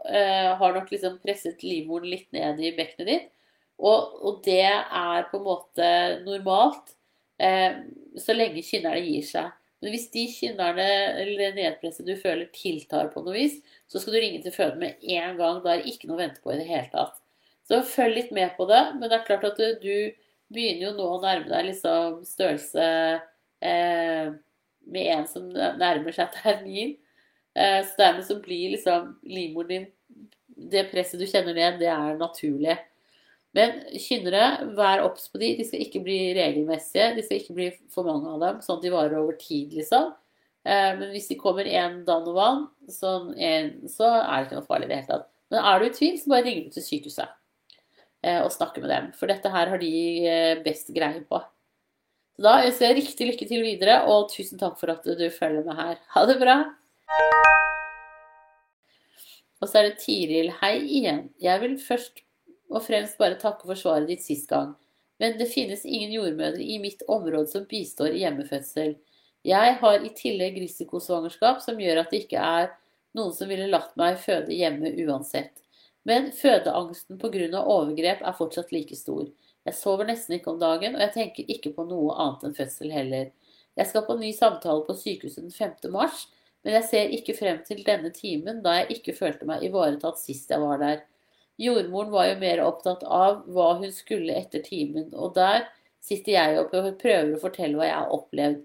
øh, 0.08 0.50
har 0.58 0.74
nok 0.74 0.90
liksom 0.90 1.18
presset 1.22 1.62
livmoren 1.62 2.08
litt 2.08 2.30
ned 2.32 2.62
i 2.64 2.72
bekkenet 2.76 3.10
ditt. 3.10 3.30
Og, 3.78 4.24
og, 4.24 4.40
det 4.46 4.62
er 4.64 5.26
på 5.30 5.40
en 5.40 5.44
måte 5.44 5.86
normalt 6.24 6.93
så 7.38 8.34
lenge 8.36 8.62
kynnerne 8.62 9.00
gir 9.02 9.24
seg. 9.26 9.52
Men 9.84 9.92
hvis 9.92 10.06
de 10.14 10.22
kynnerne 10.32 10.84
eller 11.20 11.56
nedpresset 11.58 12.06
du 12.08 12.14
føler 12.16 12.46
tiltar 12.56 13.10
på 13.12 13.20
noe 13.20 13.34
vis, 13.36 13.58
så 13.90 14.00
skal 14.00 14.14
du 14.14 14.20
ringe 14.22 14.40
til 14.40 14.54
føden 14.54 14.80
med 14.80 15.02
en 15.02 15.36
gang. 15.36 15.58
Da 15.60 15.74
er 15.74 15.82
det 15.82 15.92
ikke 15.92 16.08
noe 16.08 16.16
å 16.16 16.22
vente 16.22 16.40
på 16.40 16.54
i 16.54 16.60
det 16.60 16.68
hele 16.70 16.88
tatt. 16.94 17.18
Så 17.68 17.82
følg 17.88 18.16
litt 18.16 18.32
med 18.32 18.54
på 18.56 18.64
det. 18.70 18.80
Men 18.96 19.10
det 19.10 19.18
er 19.18 19.26
klart 19.28 19.44
at 19.48 19.60
du, 19.60 19.66
du 19.82 20.54
begynner 20.54 20.86
jo 20.86 20.94
nå 20.96 21.10
å 21.10 21.20
nærme 21.20 21.50
deg 21.50 21.68
liksom 21.68 22.22
størrelse 22.28 22.86
eh, 23.60 24.32
med 24.94 25.10
en 25.18 25.28
som 25.28 25.52
nærmer 25.52 26.16
seg 26.16 26.32
termin. 26.38 26.96
Eh, 27.52 27.80
så 27.84 28.00
dermed 28.00 28.24
så 28.24 28.38
blir 28.40 28.72
liksom 28.78 29.14
livmoren 29.28 29.70
din 29.74 29.86
Det 30.72 30.84
presset 30.90 31.20
du 31.20 31.26
kjenner 31.26 31.52
ned, 31.56 31.80
det 31.80 31.88
er 31.90 32.16
naturlig. 32.16 32.76
Men 33.54 33.76
kynnere, 34.02 34.48
vær 34.74 35.04
obs 35.04 35.28
på 35.30 35.38
de. 35.38 35.52
De 35.60 35.66
skal 35.68 35.84
ikke 35.84 36.02
bli 36.02 36.18
regelmessige. 36.34 37.12
De 37.14 37.22
skal 37.22 37.38
ikke 37.38 37.54
bli 37.54 37.68
for 37.94 38.06
mange 38.08 38.32
av 38.32 38.42
dem, 38.42 38.58
sånn 38.64 38.80
at 38.80 38.86
de 38.86 38.92
varer 38.94 39.20
over 39.20 39.38
tid, 39.38 39.76
liksom. 39.78 40.10
Eh, 40.64 40.90
men 40.98 41.12
hvis 41.12 41.30
de 41.30 41.38
kommer 41.38 41.68
én 41.68 42.00
dann 42.08 42.26
og 42.26 42.34
vann, 42.38 42.66
sånn 42.90 43.30
så 43.92 44.10
er 44.16 44.42
det 44.42 44.48
ikke 44.48 44.58
noe 44.58 44.66
farlig 44.66 44.88
i 44.88 44.90
det 44.90 45.00
hele 45.02 45.10
tatt. 45.12 45.30
Men 45.52 45.66
er 45.70 45.80
du 45.80 45.86
i 45.86 45.94
tvil, 45.94 46.18
så 46.18 46.32
bare 46.32 46.46
ringer 46.48 46.66
du 46.66 46.74
til 46.74 46.86
sykehuset. 46.88 47.34
Eh, 48.24 48.40
og 48.40 48.50
snakke 48.54 48.80
med 48.82 48.90
dem. 48.90 49.10
For 49.18 49.30
dette 49.30 49.52
her 49.52 49.70
har 49.70 49.82
de 49.82 49.92
eh, 50.26 50.62
best 50.64 50.90
greie 50.96 51.20
på. 51.28 51.42
Så 52.34 52.42
da 52.42 52.56
ønsker 52.64 52.88
jeg 52.88 52.98
riktig 52.98 53.28
lykke 53.28 53.46
til 53.46 53.62
videre, 53.62 54.00
og 54.10 54.32
tusen 54.32 54.58
takk 54.58 54.80
for 54.80 54.90
at 54.96 55.04
du 55.06 55.28
følger 55.30 55.62
med 55.66 55.78
her. 55.78 56.00
Ha 56.16 56.24
det 56.26 56.40
bra! 56.40 56.56
Og 59.62 59.70
så 59.70 59.80
er 59.80 59.90
det 59.90 60.00
Tiril. 60.02 60.50
Hei 60.58 60.78
igjen. 60.82 61.28
Jeg 61.40 61.60
vil 61.62 61.76
først 61.80 62.23
og 62.70 62.84
fremst 62.84 63.18
bare 63.20 63.38
takke 63.40 63.66
for 63.68 63.78
svaret 63.78 64.08
ditt 64.10 64.24
sist 64.24 64.48
gang. 64.50 64.74
Men 65.22 65.36
det 65.38 65.50
finnes 65.52 65.84
ingen 65.86 66.12
jordmødre 66.14 66.62
i 66.62 66.78
mitt 66.82 67.02
område 67.08 67.46
som 67.50 67.66
bistår 67.70 68.14
i 68.14 68.24
hjemmefødsel. 68.24 68.96
Jeg 69.44 69.76
har 69.80 70.04
i 70.04 70.10
tillegg 70.16 70.56
risikosvangerskap 70.62 71.60
som 71.62 71.80
gjør 71.80 72.02
at 72.02 72.10
det 72.10 72.24
ikke 72.24 72.40
er 72.40 72.70
noen 73.14 73.34
som 73.36 73.50
ville 73.50 73.68
latt 73.70 73.92
meg 74.00 74.18
føde 74.22 74.56
hjemme 74.56 74.90
uansett. 75.04 75.60
Men 76.04 76.32
fødeangsten 76.36 77.20
pga. 77.20 77.60
overgrep 77.60 78.22
er 78.24 78.36
fortsatt 78.36 78.72
like 78.72 78.96
stor. 78.96 79.24
Jeg 79.64 79.74
sover 79.78 80.04
nesten 80.04 80.36
ikke 80.36 80.52
om 80.52 80.60
dagen, 80.60 80.96
og 80.96 81.00
jeg 81.00 81.12
tenker 81.14 81.48
ikke 81.48 81.72
på 81.76 81.86
noe 81.88 82.12
annet 82.20 82.44
enn 82.44 82.56
fødsel 82.56 82.92
heller. 82.92 83.30
Jeg 83.74 83.90
skal 83.90 84.04
på 84.06 84.16
ny 84.20 84.32
samtale 84.36 84.84
på 84.84 84.96
sykehuset 84.98 85.46
den 85.46 85.54
5. 85.54 85.90
mars, 85.94 86.26
men 86.64 86.76
jeg 86.78 86.88
ser 86.90 87.14
ikke 87.16 87.36
frem 87.38 87.62
til 87.64 87.80
denne 87.86 88.10
timen, 88.14 88.60
da 88.64 88.78
jeg 88.80 88.98
ikke 88.98 89.16
følte 89.16 89.48
meg 89.48 89.64
ivaretatt 89.64 90.20
sist 90.20 90.52
jeg 90.52 90.60
var 90.60 90.80
der. 90.82 91.02
Jordmoren 91.60 92.10
var 92.10 92.28
jo 92.28 92.38
mer 92.40 92.62
opptatt 92.64 93.04
av 93.06 93.44
hva 93.54 93.74
hun 93.78 93.92
skulle 93.94 94.34
etter 94.34 94.62
timen, 94.64 95.10
og 95.14 95.36
der 95.38 95.68
sitter 96.02 96.34
jeg 96.34 96.60
oppe 96.60 96.80
og 96.82 96.98
prøver 97.00 97.36
å 97.36 97.42
fortelle 97.42 97.78
hva 97.78 97.88
jeg 97.88 97.98
har 98.00 98.14
opplevd. 98.16 98.64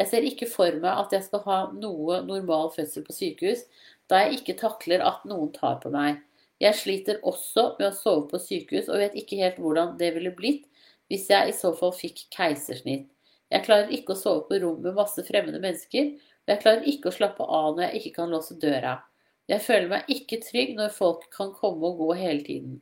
Jeg 0.00 0.08
ser 0.08 0.24
ikke 0.24 0.48
for 0.48 0.78
meg 0.80 1.02
at 1.04 1.12
jeg 1.12 1.26
skal 1.26 1.42
ha 1.44 1.58
noe 1.76 2.22
normal 2.24 2.70
fødsel 2.72 3.04
på 3.04 3.16
sykehus, 3.16 3.66
da 4.08 4.24
jeg 4.24 4.40
ikke 4.40 4.56
takler 4.62 5.04
at 5.04 5.26
noen 5.28 5.52
tar 5.54 5.78
på 5.82 5.92
meg. 5.92 6.22
Jeg 6.60 6.76
sliter 6.76 7.20
også 7.26 7.74
med 7.78 7.90
å 7.90 7.96
sove 7.96 8.26
på 8.32 8.40
sykehus, 8.40 8.88
og 8.88 9.00
vet 9.02 9.16
ikke 9.20 9.40
helt 9.40 9.60
hvordan 9.60 9.96
det 10.00 10.12
ville 10.16 10.32
blitt 10.36 10.66
hvis 11.10 11.26
jeg 11.32 11.50
i 11.50 11.56
så 11.56 11.72
fall 11.74 11.92
fikk 11.96 12.28
keisersnitt. 12.32 13.08
Jeg 13.50 13.66
klarer 13.66 13.90
ikke 13.90 14.14
å 14.14 14.18
sove 14.18 14.44
på 14.46 14.60
rom 14.62 14.78
med 14.84 14.94
masse 14.94 15.24
fremmede 15.26 15.58
mennesker, 15.62 16.12
og 16.14 16.52
jeg 16.52 16.62
klarer 16.62 16.86
ikke 16.86 17.10
å 17.10 17.16
slappe 17.16 17.46
av 17.46 17.72
når 17.74 17.88
jeg 17.88 18.00
ikke 18.00 18.16
kan 18.20 18.30
låse 18.30 18.54
døra. 18.62 19.00
Jeg 19.50 19.64
føler 19.64 19.90
meg 19.90 20.12
ikke 20.12 20.38
trygg 20.44 20.76
når 20.78 20.94
folk 20.94 21.26
kan 21.34 21.50
komme 21.56 21.90
og 21.90 21.98
gå 21.98 22.12
hele 22.20 22.44
tiden. 22.46 22.78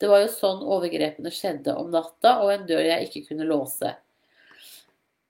Det 0.00 0.08
var 0.08 0.22
jo 0.22 0.30
sånn 0.32 0.62
overgrepene 0.64 1.32
skjedde 1.32 1.74
om 1.76 1.90
natta, 1.92 2.38
og 2.44 2.52
en 2.54 2.66
dør 2.68 2.84
jeg 2.84 3.08
ikke 3.08 3.26
kunne 3.30 3.48
låse. 3.48 3.94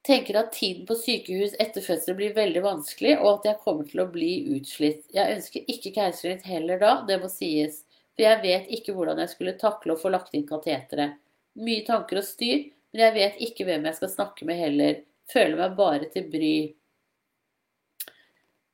Tenker 0.06 0.38
at 0.40 0.52
tiden 0.56 0.86
på 0.88 0.96
sykehus 0.96 1.54
etter 1.60 1.84
fødsel 1.84 2.16
blir 2.18 2.34
veldig 2.34 2.62
vanskelig, 2.64 3.16
og 3.18 3.32
at 3.32 3.50
jeg 3.50 3.60
kommer 3.64 3.86
til 3.86 4.02
å 4.02 4.08
bli 4.10 4.30
utslitt. 4.56 5.02
Jeg 5.14 5.36
ønsker 5.36 5.70
ikke 5.70 5.92
keisersnitt 5.98 6.46
heller 6.48 6.80
da, 6.82 6.92
det 7.06 7.20
må 7.22 7.30
sies, 7.30 7.82
for 8.14 8.24
jeg 8.24 8.42
vet 8.46 8.70
ikke 8.78 8.94
hvordan 8.96 9.20
jeg 9.22 9.34
skulle 9.34 9.58
takle 9.60 9.94
å 9.94 10.00
få 10.00 10.14
lagt 10.14 10.34
inn 10.38 10.46
kateteret. 10.48 11.18
Mye 11.60 11.84
tanker 11.86 12.22
og 12.22 12.26
styr, 12.26 12.66
men 12.90 13.04
jeg 13.04 13.16
vet 13.18 13.42
ikke 13.46 13.66
hvem 13.68 13.86
jeg 13.90 13.98
skal 13.98 14.14
snakke 14.14 14.48
med 14.48 14.58
heller. 14.58 15.02
Føler 15.30 15.58
meg 15.60 15.76
bare 15.78 16.10
til 16.14 16.26
bry. 16.32 16.54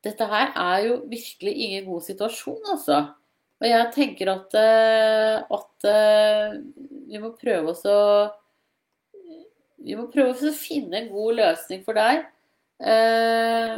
Dette 0.07 0.27
her 0.31 0.53
er 0.55 0.83
jo 0.87 0.99
virkelig 1.11 1.53
ingen 1.67 1.87
god 1.89 2.05
situasjon, 2.07 2.61
altså. 2.77 3.01
Og 3.57 3.69
jeg 3.71 3.93
tenker 3.95 4.31
at, 4.31 4.57
eh, 4.61 5.37
at 5.57 5.87
eh, 5.89 6.57
vi 7.09 7.21
må 7.23 7.33
prøve 7.41 7.73
oss 7.73 7.85
å 7.89 8.01
Vi 9.87 9.95
må 9.95 10.09
prøve 10.11 10.35
å 10.35 10.57
finne 10.57 10.99
en 10.99 11.13
god 11.13 11.37
løsning 11.39 11.85
for 11.87 11.95
deg. 11.95 12.25
Eh, 12.83 13.77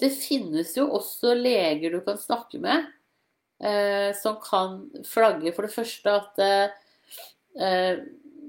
det 0.00 0.10
finnes 0.14 0.70
jo 0.76 0.86
også 1.00 1.32
leger 1.34 1.96
du 1.96 1.98
kan 2.06 2.20
snakke 2.20 2.60
med, 2.62 2.86
som 4.20 4.38
kan 4.44 4.78
flagge 5.04 5.50
for 5.56 5.66
det 5.66 5.74
første 5.74 6.14
at 6.14 6.38
I 7.58 7.98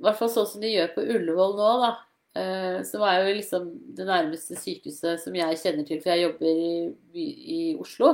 hvert 0.06 0.20
fall 0.22 0.32
sånn 0.32 0.48
som 0.54 0.62
de 0.62 0.70
gjør 0.70 0.94
på 0.94 1.08
Ullevål 1.18 1.58
nå, 1.58 1.74
da 1.82 1.92
Uh, 2.32 2.80
som 2.88 3.02
er 3.04 3.18
jo 3.20 3.34
liksom 3.36 3.66
det 3.98 4.06
nærmeste 4.08 4.56
sykehuset 4.56 5.20
som 5.20 5.36
jeg 5.36 5.58
kjenner 5.60 5.84
til, 5.88 6.00
for 6.00 6.14
jeg 6.14 6.24
jobber 6.24 6.62
i, 6.64 7.26
i 7.28 7.60
Oslo 7.76 8.14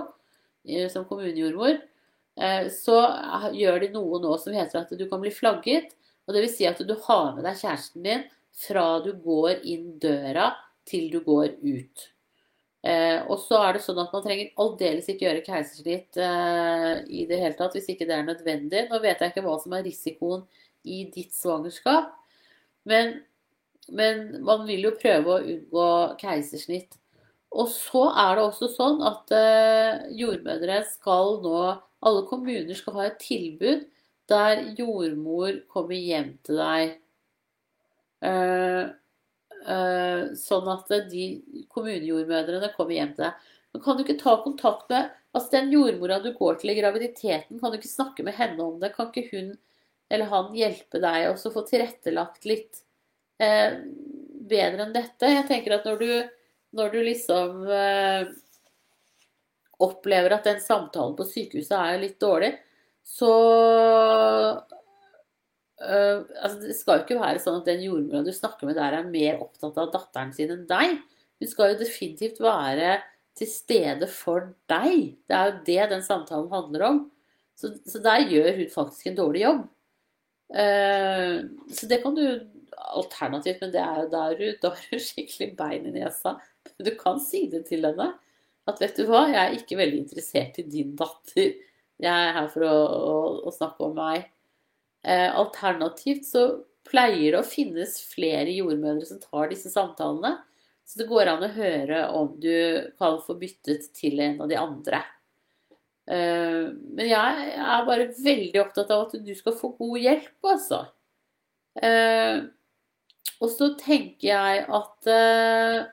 som 0.91 1.05
kommunejordmor. 1.07 1.77
Uh, 2.37 2.65
så 2.73 2.97
gjør 3.53 3.83
de 3.85 3.91
noe 3.93 4.19
nå 4.23 4.33
som 4.41 4.57
heter 4.57 4.81
at 4.81 4.95
du 4.97 5.05
kan 5.09 5.21
bli 5.21 5.33
flagget. 5.33 5.93
Og 6.27 6.35
vil 6.35 6.49
si 6.51 6.65
at 6.67 6.81
du 6.83 6.95
har 7.05 7.35
med 7.37 7.45
deg 7.45 7.61
kjæresten 7.61 8.03
din 8.03 8.25
fra 8.57 8.97
du 9.05 9.13
går 9.21 9.61
inn 9.69 9.93
døra 10.01 10.49
til 10.87 11.11
du 11.13 11.21
går 11.23 11.53
ut. 11.61 12.07
Og 13.31 13.39
så 13.39 13.61
er 13.63 13.77
det 13.77 13.83
sånn 13.85 14.01
at 14.01 14.11
man 14.11 14.25
trenger 14.25 14.51
aldeles 14.59 15.07
ikke 15.11 15.25
gjøre 15.25 15.43
keisersnitt 15.45 16.19
i 16.19 17.23
det 17.29 17.39
hele 17.39 17.55
tatt 17.55 17.75
hvis 17.75 17.87
ikke 17.93 18.07
det 18.09 18.15
er 18.17 18.27
nødvendig. 18.27 18.83
Nå 18.91 18.99
vet 19.03 19.23
jeg 19.23 19.31
ikke 19.31 19.43
hva 19.45 19.55
som 19.63 19.75
er 19.77 19.87
risikoen 19.87 20.43
i 20.83 21.05
ditt 21.13 21.35
svangerskap. 21.35 22.11
Men 22.87 23.21
men 23.89 24.43
man 24.45 24.65
vil 24.67 24.87
jo 24.87 24.95
prøve 24.99 25.33
å 25.33 25.43
unngå 25.43 25.89
keisersnitt. 26.21 26.97
Og 27.57 27.69
så 27.71 28.07
er 28.11 28.37
det 28.37 28.45
også 28.45 28.69
sånn 28.73 29.03
at 29.07 29.31
eh, 29.35 30.07
jordmødre 30.19 30.81
skal 30.89 31.37
nå 31.45 31.59
Alle 32.05 32.25
kommuner 32.29 32.75
skal 32.77 32.93
ha 32.99 33.05
et 33.07 33.21
tilbud 33.23 33.87
der 34.29 34.59
jordmor 34.77 35.55
kommer 35.71 35.95
hjem 35.95 36.33
til 36.45 36.59
deg. 36.59 36.97
Eh, 38.27 38.89
eh, 39.73 40.23
sånn 40.37 40.67
at 40.73 40.91
de 41.09 41.27
kommunejordmødrene 41.71 42.69
kommer 42.75 42.97
hjem 42.97 43.15
til 43.15 43.25
deg. 43.25 43.47
Men 43.71 43.83
kan 43.85 43.97
du 43.97 44.03
ikke 44.03 44.19
ta 44.19 44.35
kontakt 44.43 44.91
med 44.91 45.09
altså 45.31 45.53
den 45.55 45.71
jordmora 45.73 46.19
du 46.23 46.33
går 46.35 46.59
til 46.59 46.73
i 46.73 46.77
graviditeten, 46.77 47.59
kan 47.61 47.71
du 47.71 47.79
ikke 47.79 47.89
snakke 47.89 48.25
med 48.27 48.37
henne 48.37 48.59
om 48.63 48.77
det? 48.83 48.91
Kan 48.95 49.09
ikke 49.13 49.29
hun 49.31 49.55
eller 50.09 50.29
han 50.31 50.53
hjelpe 50.55 51.01
deg 51.03 51.31
og 51.31 51.41
få 51.53 51.63
tilrettelagt 51.67 52.47
litt? 52.47 52.83
Eh, 53.43 53.79
bedre 54.47 54.85
enn 54.85 54.95
dette. 54.95 55.31
Jeg 55.31 55.47
tenker 55.49 55.77
at 55.77 55.87
når 55.87 56.01
du, 56.01 56.11
når 56.77 56.93
du 56.93 56.99
liksom 57.05 57.65
eh, 57.71 58.29
opplever 59.83 60.37
at 60.37 60.47
den 60.47 60.63
samtalen 60.63 61.17
på 61.17 61.27
sykehuset 61.27 61.75
er 61.77 62.01
litt 62.01 62.17
dårlig, 62.21 62.53
så 63.07 63.33
eh, 65.79 66.23
altså 66.41 66.57
Det 66.63 66.75
skal 66.75 66.99
jo 66.99 67.05
ikke 67.05 67.21
være 67.21 67.43
sånn 67.43 67.61
at 67.61 67.69
den 67.69 67.85
jordmora 67.85 68.25
du 68.25 68.33
snakker 68.35 68.69
med 68.69 68.79
der, 68.79 68.97
er 68.97 69.11
mer 69.11 69.43
opptatt 69.43 69.77
av 69.79 69.93
datteren 69.93 70.33
sin 70.35 70.51
enn 70.55 70.65
deg. 70.69 70.97
Hun 71.37 71.51
skal 71.51 71.73
jo 71.73 71.81
definitivt 71.83 72.41
være 72.41 72.97
til 73.37 73.49
stede 73.49 74.09
for 74.09 74.51
deg. 74.71 75.13
Det 75.29 75.37
er 75.37 75.51
jo 75.51 75.57
det 75.67 75.89
den 75.93 76.03
samtalen 76.05 76.49
handler 76.51 76.85
om. 76.87 77.01
Så, 77.57 77.71
så 77.85 78.01
der 78.01 78.25
gjør 78.29 78.51
hun 78.57 78.69
faktisk 78.73 79.09
en 79.09 79.17
dårlig 79.17 79.43
jobb. 79.43 79.65
Uh, 80.47 81.43
så 81.73 81.89
det 81.89 81.99
kan 82.03 82.15
du 82.15 82.23
alternativt, 82.95 83.61
men 83.63 83.73
det 83.73 83.81
er 83.83 83.99
jo 84.03 84.07
der 84.13 84.37
du, 84.39 84.45
da 84.61 84.71
har 84.77 85.03
skikkelig 85.09 85.51
bein 85.59 85.89
i 85.89 85.93
nesa. 85.99 86.37
Du 86.79 86.91
kan 86.99 87.21
si 87.23 87.45
det 87.51 87.65
til 87.69 87.87
henne. 87.87 88.13
At 88.67 88.81
vet 88.83 88.97
du 88.99 89.05
hva, 89.07 89.27
jeg 89.31 89.39
er 89.41 89.55
ikke 89.55 89.79
veldig 89.79 90.01
interessert 90.03 90.57
i 90.59 90.65
din 90.67 90.95
datter. 90.99 91.53
Jeg 92.03 92.11
er 92.27 92.33
her 92.35 92.49
for 92.51 92.65
å, 92.67 92.73
å, 93.11 93.19
å 93.47 93.53
snakke 93.55 93.87
om 93.87 93.95
meg. 93.97 94.27
Eh, 95.07 95.29
alternativt 95.31 96.27
så 96.27 96.43
pleier 96.87 97.33
det 97.33 97.39
å 97.39 97.47
finnes 97.47 97.95
flere 98.11 98.51
jordmødre 98.51 99.07
som 99.07 99.21
tar 99.23 99.51
disse 99.51 99.71
samtalene. 99.71 100.35
Så 100.87 101.01
det 101.01 101.07
går 101.09 101.31
an 101.31 101.43
å 101.43 101.51
høre 101.51 102.03
om 102.15 102.33
du 102.39 102.89
kan 102.99 103.19
få 103.23 103.35
byttet 103.39 103.89
til 103.95 104.19
en 104.23 104.43
av 104.43 104.51
de 104.51 104.59
andre. 104.59 105.01
Eh, 106.07 106.67
men 106.71 107.09
jeg 107.09 107.49
er 107.59 107.87
bare 107.87 108.11
veldig 108.15 108.61
opptatt 108.63 108.93
av 108.95 109.07
at 109.07 109.17
du 109.23 109.33
skal 109.35 109.55
få 109.59 109.73
god 109.79 109.99
hjelp, 109.99 110.37
altså. 110.47 110.85
Eh, 111.83 112.45
og 113.41 113.51
så 113.53 113.69
tenker 113.79 114.27
jeg 114.31 114.65
at 114.65 115.09
uh, 115.11 115.85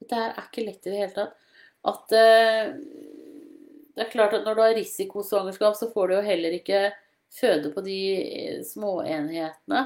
Dette 0.00 0.20
er 0.22 0.38
ikke 0.44 0.64
lett 0.66 0.86
i 0.86 0.92
det 0.92 1.00
hele 1.00 1.14
tatt. 1.16 1.34
At 1.86 2.14
uh, 2.14 2.74
det 3.96 4.04
er 4.04 4.12
klart 4.12 4.36
at 4.36 4.44
når 4.44 4.56
du 4.56 4.62
har 4.62 4.76
risikosvangerskap, 4.76 5.76
så 5.78 5.88
får 5.92 6.08
du 6.08 6.16
jo 6.18 6.24
heller 6.26 6.56
ikke 6.58 6.80
føde 7.32 7.72
på 7.72 7.84
de 7.86 7.98
småenhetene. 8.68 9.82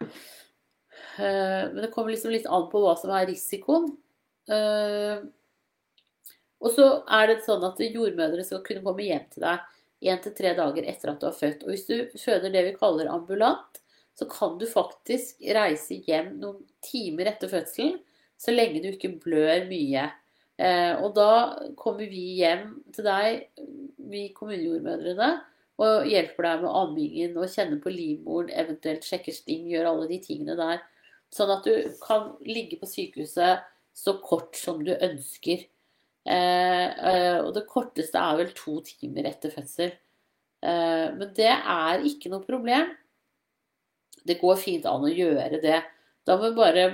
Uh, 0.00 1.64
men 1.70 1.82
det 1.84 1.92
kommer 1.94 2.14
liksom 2.14 2.34
litt 2.34 2.48
an 2.50 2.66
på 2.72 2.82
hva 2.82 2.96
som 2.98 3.12
er 3.14 3.28
risikoen. 3.30 3.92
Uh, 4.50 5.28
og 6.60 6.74
så 6.74 6.86
er 7.08 7.30
det 7.30 7.44
sånn 7.46 7.62
at 7.64 7.78
jordmødre 7.80 8.44
skal 8.44 8.64
kunne 8.66 8.82
komme 8.84 9.06
hjem 9.06 9.28
til 9.32 9.46
deg 9.46 9.62
én 10.00 10.20
til 10.22 10.34
tre 10.36 10.54
dager 10.56 10.86
etter 10.88 11.12
at 11.12 11.20
du 11.20 11.28
har 11.28 11.36
født. 11.36 11.64
Og 11.64 11.74
hvis 11.74 11.86
du 11.88 12.18
føder 12.20 12.52
det 12.52 12.64
vi 12.68 12.76
kaller 12.78 13.10
ambulant, 13.12 13.80
så 14.16 14.26
kan 14.28 14.56
du 14.60 14.66
faktisk 14.68 15.40
reise 15.56 16.00
hjem 16.06 16.34
noen 16.40 16.64
timer 16.84 17.30
etter 17.30 17.50
fødselen, 17.52 18.00
så 18.40 18.52
lenge 18.52 18.82
du 18.82 18.90
ikke 18.90 19.14
blør 19.20 19.66
mye. 19.68 20.08
Eh, 20.60 20.92
og 21.00 21.14
da 21.16 21.30
kommer 21.78 22.08
vi 22.08 22.40
hjem 22.40 22.66
til 22.92 23.06
deg, 23.06 23.46
vi 24.10 24.26
kommunejordmødrene, 24.36 25.30
og 25.80 26.08
hjelper 26.08 26.44
deg 26.44 26.64
med 26.64 26.76
ammingen 26.82 27.36
og 27.40 27.48
kjenner 27.48 27.80
på 27.80 27.92
livmoren, 27.92 28.52
eventuelt 28.52 29.06
sjekker 29.08 29.32
sting, 29.32 29.68
gjør 29.72 29.88
alle 29.94 30.08
de 30.10 30.20
tingene 30.24 30.56
der. 30.58 30.82
Sånn 31.32 31.52
at 31.54 31.64
du 31.64 31.72
kan 32.02 32.34
ligge 32.44 32.76
på 32.80 32.88
sykehuset 32.90 33.64
så 33.96 34.16
kort 34.24 34.58
som 34.58 34.82
du 34.84 34.92
ønsker. 34.92 35.64
Eh, 36.28 36.86
eh, 37.08 37.38
og 37.40 37.54
det 37.56 37.68
korteste 37.70 38.20
er 38.20 38.40
vel 38.42 38.50
to 38.56 38.78
timer 38.84 39.28
etter 39.30 39.52
fødsel. 39.54 39.94
Eh, 40.60 41.06
men 41.16 41.32
det 41.36 41.48
er 41.50 42.04
ikke 42.06 42.32
noe 42.32 42.44
problem. 42.44 42.92
Det 44.26 44.36
går 44.40 44.60
fint 44.60 44.86
an 44.88 45.06
å 45.06 45.12
gjøre 45.12 45.62
det. 45.62 45.80
Da 46.28 46.36
må 46.36 46.50
du 46.50 46.58
bare 46.58 46.84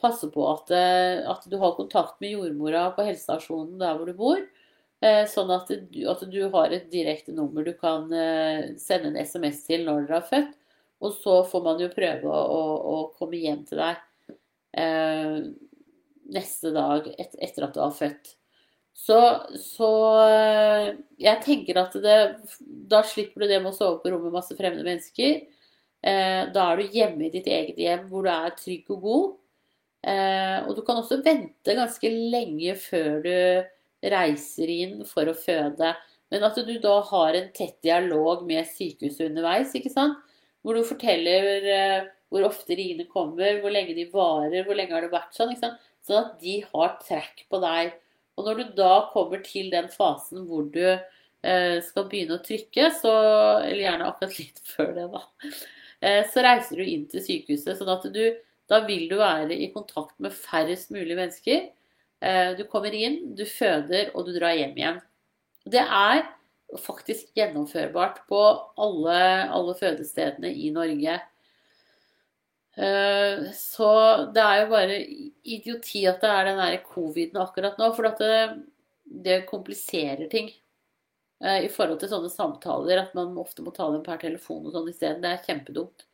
passe 0.00 0.30
på 0.32 0.46
at, 0.48 0.70
at, 0.72 1.42
du 1.44 1.58
har 1.60 1.74
kontakt 1.76 2.16
med 2.24 2.32
jordmora 2.32 2.86
på 2.96 3.04
helsestasjonen 3.04 3.76
der 3.78 3.98
hvor 3.98 4.08
du 4.08 4.16
bor. 4.16 4.40
Sånn 5.28 5.52
at 5.52 5.68
du, 5.68 5.98
at 6.08 6.22
du 6.32 6.38
har 6.54 6.72
et 6.72 6.86
direkte 6.88 7.34
nummer 7.36 7.66
du 7.66 7.74
kan 7.76 8.08
sende 8.80 9.10
en 9.10 9.20
SMS 9.20 9.60
til 9.66 9.84
når 9.84 10.06
dere 10.06 10.16
har 10.16 10.26
født. 10.30 10.56
Og 11.04 11.12
så 11.20 11.36
får 11.50 11.64
man 11.68 11.84
jo 11.84 11.90
prøve 11.92 12.32
å, 12.32 12.40
å, 12.56 12.64
å 12.94 12.96
komme 13.20 13.42
hjem 13.44 13.60
til 13.68 13.84
deg 13.84 14.00
neste 16.32 16.72
dag 16.74 17.06
et, 17.18 17.36
etter 17.42 17.66
at 17.66 17.76
du 17.76 17.82
har 17.82 17.94
født. 17.94 18.34
Så, 18.94 19.18
så, 19.58 19.90
eh, 20.22 20.92
jeg 21.18 21.42
tenker 21.42 21.80
at 21.80 21.96
det, 21.98 22.18
da 22.62 23.02
slipper 23.06 23.42
du 23.42 23.50
det 23.50 23.58
med 23.58 23.72
å 23.72 23.76
sove 23.76 23.98
på 24.02 24.12
rommet 24.12 24.30
med 24.30 24.38
masse 24.38 24.54
fremmede 24.56 24.86
mennesker. 24.86 25.40
Eh, 26.04 26.42
da 26.54 26.68
er 26.70 26.78
du 26.78 26.94
hjemme 26.94 27.26
i 27.26 27.32
ditt 27.32 27.48
eget 27.50 27.80
hjem 27.80 28.06
hvor 28.10 28.26
du 28.26 28.30
er 28.30 28.54
trygg 28.58 28.92
og 28.94 29.06
god. 29.08 29.30
Eh, 30.04 30.58
og 30.68 30.76
du 30.76 30.82
kan 30.86 31.00
også 31.00 31.22
vente 31.24 31.76
ganske 31.76 32.12
lenge 32.12 32.76
før 32.78 33.24
du 33.24 34.10
reiser 34.14 34.70
inn 34.70 34.98
for 35.08 35.26
å 35.26 35.36
føde. 35.36 35.94
Men 36.30 36.46
at 36.46 36.58
du 36.66 36.74
da 36.82 36.98
har 37.10 37.36
en 37.36 37.50
tett 37.56 37.80
dialog 37.84 38.44
med 38.46 38.68
sykehuset 38.68 39.26
underveis, 39.30 39.74
ikke 39.74 39.92
sant? 39.92 40.20
hvor 40.64 40.78
du 40.78 40.86
forteller 40.88 42.06
hvor 42.32 42.46
ofte 42.48 42.74
riene 42.78 43.04
kommer, 43.06 43.60
hvor 43.60 43.70
lenge 43.74 43.94
de 43.94 44.06
varer, 44.10 44.64
hvor 44.64 44.78
lenge 44.78 44.96
har 44.96 45.04
det 45.04 45.12
vært 45.12 45.36
sånn. 45.36 45.52
ikke 45.52 45.66
sant? 45.66 45.82
Sånn 46.04 46.20
at 46.20 46.40
de 46.42 46.58
har 46.68 46.96
trekk 47.00 47.46
på 47.50 47.60
deg. 47.62 47.94
Og 48.36 48.48
når 48.48 48.60
du 48.60 48.72
da 48.76 48.94
kommer 49.12 49.40
til 49.44 49.70
den 49.72 49.88
fasen 49.92 50.44
hvor 50.48 50.66
du 50.74 50.82
eh, 50.84 51.78
skal 51.86 52.08
begynne 52.10 52.38
å 52.38 52.44
trykke, 52.44 52.90
så, 52.98 53.14
eller 53.62 53.84
gjerne 53.86 54.10
akkurat 54.10 54.38
litt 54.42 54.60
før 54.68 54.92
det, 54.96 55.06
da, 55.14 55.22
eh, 56.04 56.20
så 56.32 56.44
reiser 56.44 56.80
du 56.80 56.84
inn 56.84 57.06
til 57.10 57.24
sykehuset. 57.24 57.78
sånn 57.78 57.94
at 57.94 58.06
du, 58.14 58.24
da 58.70 58.82
vil 58.88 59.08
du 59.10 59.18
være 59.20 59.56
i 59.56 59.70
kontakt 59.72 60.16
med 60.24 60.36
færrest 60.36 60.92
mulig 60.94 61.16
mennesker. 61.16 61.68
Eh, 62.24 62.54
du 62.58 62.64
kommer 62.68 62.94
inn, 62.96 63.34
du 63.38 63.44
føder, 63.48 64.12
og 64.14 64.28
du 64.28 64.34
drar 64.36 64.56
hjem 64.56 64.76
igjen. 64.80 65.02
Det 65.64 65.82
er 65.84 66.24
faktisk 66.80 67.30
gjennomførbart 67.38 68.24
på 68.28 68.40
alle, 68.80 69.18
alle 69.52 69.76
fødestedene 69.78 70.50
i 70.50 70.70
Norge. 70.74 71.20
Eh, 72.76 73.50
så 73.54 73.90
det 74.34 74.42
er 74.42 74.60
jo 74.62 74.70
bare 74.72 74.96
idioti 75.46 76.02
at 76.10 76.22
det 76.24 76.30
er 76.30 76.48
den 76.48 76.58
der 76.58 76.80
coviden 76.86 77.42
akkurat 77.42 77.78
nå. 77.78 77.90
For 77.94 78.08
det, 78.08 78.40
det, 79.04 79.44
kompliserer 79.50 80.26
ting 80.32 80.50
eh, 81.44 81.64
i 81.66 81.70
forhold 81.70 82.00
til 82.02 82.10
sånne 82.10 82.32
samtaler. 82.32 83.04
At 83.04 83.14
man 83.18 83.36
ofte 83.40 83.64
må 83.64 83.74
ta 83.74 83.88
dem 83.92 84.02
per 84.06 84.18
telefon 84.22 84.66
og 84.66 84.74
sånn 84.74 84.90
isteden. 84.90 85.22
Det 85.22 85.32
er 85.32 85.46
kjempedumt. 85.46 86.06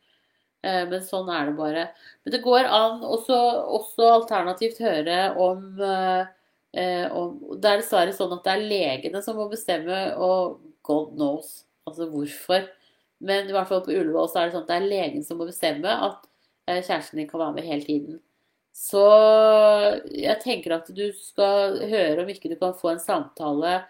Eh, 0.61 0.83
men 0.91 1.05
sånn 1.05 1.31
er 1.33 1.49
det 1.49 1.57
bare. 1.57 1.87
Men 2.23 2.35
det 2.35 2.43
går 2.45 2.69
an 2.69 3.01
også, 3.07 3.39
også 3.79 4.11
alternativt 4.19 4.81
høre 4.83 5.21
om, 5.41 5.65
om 5.81 7.31
Det 7.57 7.67
er 7.67 7.81
dessverre 7.81 8.13
sånn 8.15 8.37
at 8.37 8.45
det 8.45 8.53
er 8.53 8.69
legene 8.69 9.21
som 9.25 9.35
må 9.39 9.49
bestemme, 9.51 10.03
og 10.15 10.61
God 10.87 11.17
knows 11.17 11.63
altså 11.89 12.05
hvorfor. 12.09 12.69
Men 13.21 13.49
i 13.49 13.53
hvert 13.53 13.69
fall 13.69 13.83
på 13.85 13.93
Ullevål 13.93 14.29
så 14.29 14.39
er 14.39 14.47
det 14.47 14.55
sånn 14.55 14.63
at 14.65 14.71
det 14.71 14.77
er 14.77 14.91
legen 14.93 15.25
som 15.25 15.41
må 15.41 15.49
bestemme 15.49 15.91
at 16.07 16.23
kjæresten 16.67 17.21
din 17.21 17.29
kan 17.29 17.41
være 17.41 17.55
med 17.57 17.67
hele 17.67 17.85
tiden. 17.87 18.19
Så 18.71 19.03
jeg 20.15 20.37
tenker 20.43 20.77
at 20.77 20.87
du 20.95 21.09
skal 21.17 21.81
høre 21.91 22.23
om 22.23 22.29
ikke 22.31 22.51
du 22.51 22.57
kan 22.59 22.75
få 22.77 22.93
en 22.93 23.03
samtale 23.03 23.81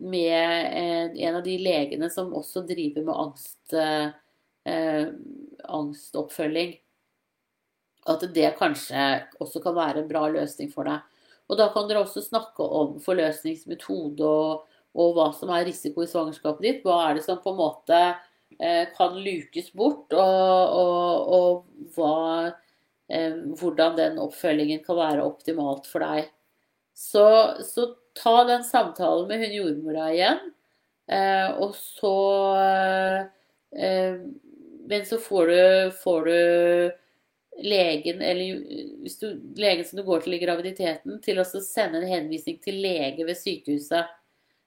med 0.00 0.70
en, 0.74 1.16
en 1.16 1.36
av 1.38 1.42
de 1.44 1.58
legene 1.60 2.08
som 2.10 2.32
også 2.34 2.64
driver 2.66 3.04
med 3.04 3.20
angst 3.26 3.74
eh, 3.76 5.08
angstoppfølging. 5.64 6.74
At 8.08 8.24
det 8.36 8.54
kanskje 8.58 9.04
også 9.40 9.62
kan 9.64 9.76
være 9.76 10.02
en 10.02 10.08
bra 10.08 10.26
løsning 10.32 10.72
for 10.72 10.88
deg. 10.88 11.04
Og 11.48 11.60
da 11.60 11.68
kan 11.72 11.88
dere 11.88 12.04
også 12.04 12.24
snakke 12.24 12.64
om 12.64 12.98
forløsningsmetode 13.04 14.24
og, 14.24 14.64
og 14.96 15.16
hva 15.16 15.28
som 15.36 15.52
er 15.52 15.66
risiko 15.68 16.04
i 16.04 16.08
svangerskapet 16.08 16.64
ditt. 16.64 16.84
Hva 16.84 17.10
er 17.10 17.18
det 17.18 17.26
som 17.26 17.40
på 17.44 17.52
en 17.52 17.60
måte 17.60 18.00
eh, 18.00 18.22
kan 18.94 19.16
lukes 19.18 19.72
bort, 19.74 20.12
og, 20.14 20.76
og, 20.78 21.32
og 21.34 21.90
hva, 21.96 22.52
eh, 23.10 23.34
hvordan 23.58 23.96
den 23.98 24.20
oppfølgingen 24.22 24.84
kan 24.84 24.98
være 25.00 25.26
optimalt 25.26 25.88
for 25.90 26.04
deg. 26.06 26.30
Så, 26.94 27.26
så 27.66 27.88
ta 28.14 28.44
den 28.46 28.64
samtalen 28.64 29.26
med 29.28 29.42
hun 29.42 29.56
jordmora 29.58 30.10
igjen, 30.14 30.42
eh, 31.10 31.50
og 31.58 31.74
så 31.74 32.16
eh, 33.74 34.20
men 34.86 35.06
så 35.08 35.18
får 35.18 35.46
du, 35.46 35.90
får 36.02 36.24
du 36.24 36.90
legen, 37.64 38.20
eller 38.22 38.58
du, 39.20 39.54
legen 39.56 39.84
som 39.84 39.96
du 39.96 40.02
går 40.04 40.24
til 40.24 40.36
i 40.36 40.42
graviditeten, 40.42 41.20
til 41.24 41.40
å 41.40 41.46
sende 41.46 42.02
en 42.02 42.10
henvisning 42.10 42.58
til 42.62 42.82
lege 42.84 43.24
ved 43.26 43.38
sykehuset. 43.38 44.10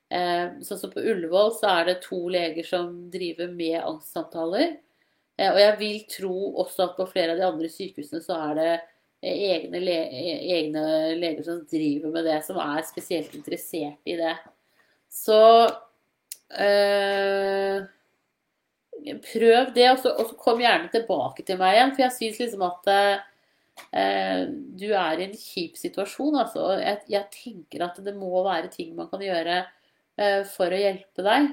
Eh, 0.09 0.59
sånn 0.63 0.79
som 0.79 0.91
på 0.93 1.03
Ullevål 1.03 1.49
så 1.57 1.71
er 1.81 1.89
det 1.89 2.01
to 2.05 2.19
leger 2.31 2.67
som 2.67 2.91
driver 3.11 3.49
med 3.51 3.81
angstsamtaler. 3.81 4.77
Eh, 5.37 5.49
og 5.51 5.59
jeg 5.59 5.73
vil 5.81 5.97
tro 6.11 6.37
også 6.63 6.85
at 6.87 6.95
på 6.99 7.09
flere 7.09 7.35
av 7.35 7.41
de 7.41 7.47
andre 7.47 7.71
sykehusene 7.71 8.23
så 8.23 8.37
er 8.49 8.55
det 8.61 8.69
egne, 9.27 9.81
le 9.81 9.97
egne 10.57 10.85
leger 11.17 11.43
som 11.43 11.61
driver 11.67 12.13
med 12.13 12.27
det, 12.29 12.39
som 12.45 12.59
er 12.61 12.87
spesielt 12.87 13.35
interessert 13.35 13.99
i 14.07 14.15
det. 14.19 14.35
Så 15.11 15.39
øh, 16.55 17.85
prøv 19.25 19.71
det, 19.75 19.87
og 19.91 20.03
så, 20.03 20.13
og 20.13 20.29
så, 20.29 20.35
kom 20.39 20.61
gjerne 20.61 20.91
tilbake 20.93 21.43
til 21.47 21.59
meg 21.59 21.75
igjen. 21.75 21.95
For 21.95 22.05
jeg 22.05 22.15
syns 22.17 22.43
liksom 22.43 22.67
at 22.67 22.91
øh, 22.93 24.43
du 24.79 24.87
er 24.91 25.19
i 25.19 25.27
en 25.27 25.35
kjip 25.35 25.79
situasjon. 25.79 26.37
Altså. 26.43 26.69
Jeg, 26.79 27.03
jeg, 27.11 27.25
tenker 27.33 27.87
at 27.89 27.99
det 28.05 28.15
må 28.15 28.43
være 28.45 28.71
ting 28.73 28.95
man 28.95 29.09
kan 29.11 29.23
gjøre 29.25 29.57
eh, 29.63 29.73
for 30.49 30.73
å 30.73 30.79
hjelpe 30.81 31.23
deg. 31.25 31.51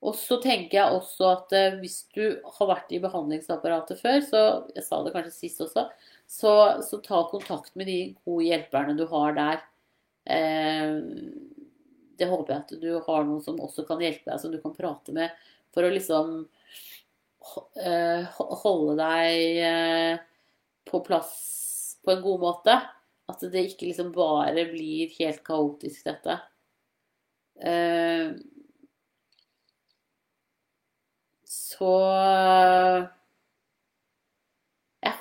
Og 0.00 0.16
så 0.16 0.38
tenker 0.40 0.78
jeg 0.78 0.96
også 0.96 1.26
at 1.28 1.52
eh, 1.56 1.76
hvis 1.82 1.98
du 2.16 2.24
har 2.56 2.68
vært 2.70 2.92
i 2.96 3.00
behandlingsapparatet 3.02 4.00
før, 4.00 4.22
så 4.24 4.42
jeg 4.72 4.84
sa 4.86 5.00
det 5.04 5.12
kanskje 5.12 5.34
sist 5.34 5.60
også, 5.60 5.84
så, 6.30 6.52
så 6.86 7.00
ta 7.04 7.20
kontakt 7.28 7.74
med 7.76 7.90
de 7.90 7.98
gode 8.24 8.46
hjelperne 8.46 8.96
du 8.96 9.04
har 9.10 9.36
der. 9.36 9.60
Eh, 10.24 10.94
det 12.20 12.28
håper 12.30 12.54
jeg 12.54 12.62
at 12.64 12.72
du 12.80 12.90
har 13.04 13.28
noen 13.28 13.44
som 13.44 13.60
også 13.60 13.84
kan 13.88 14.00
hjelpe 14.00 14.30
deg, 14.30 14.40
som 14.40 14.52
du 14.52 14.60
kan 14.62 14.76
prate 14.76 15.12
med 15.16 15.36
for 15.74 15.84
å 15.84 15.92
liksom 15.92 16.32
eh, 17.84 18.40
holde 18.64 18.96
deg 19.02 19.60
eh, 19.66 20.14
på 20.88 21.02
plass 21.04 21.36
på 22.00 22.14
en 22.14 22.24
god 22.24 22.46
måte. 22.46 22.78
At 23.30 23.44
det 23.52 23.68
ikke 23.68 23.90
liksom 23.90 24.14
bare 24.16 24.64
blir 24.72 25.12
helt 25.20 25.44
kaotisk, 25.44 26.06
dette. 26.08 26.40
Eh, 27.60 28.30
så 31.50 31.92
jeg, 35.00 35.14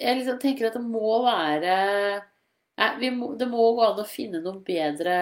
jeg, 0.00 0.16
liksom 0.18 0.40
tenker 0.40 0.68
at 0.68 0.76
det 0.76 0.82
må 0.84 1.20
være 1.24 1.76
må, 3.16 3.30
Det 3.38 3.48
må 3.48 3.70
gå 3.76 3.84
an 3.86 4.02
å 4.02 4.08
finne 4.08 4.42
noen 4.44 4.60
bedre 4.64 5.14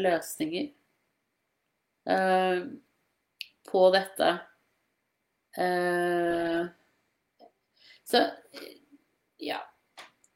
løsninger. 0.00 0.70
Uh, 2.02 2.64
på 3.68 3.82
dette. 3.94 4.30
Uh, 5.54 6.66
så 8.08 8.24
ja. 9.38 9.60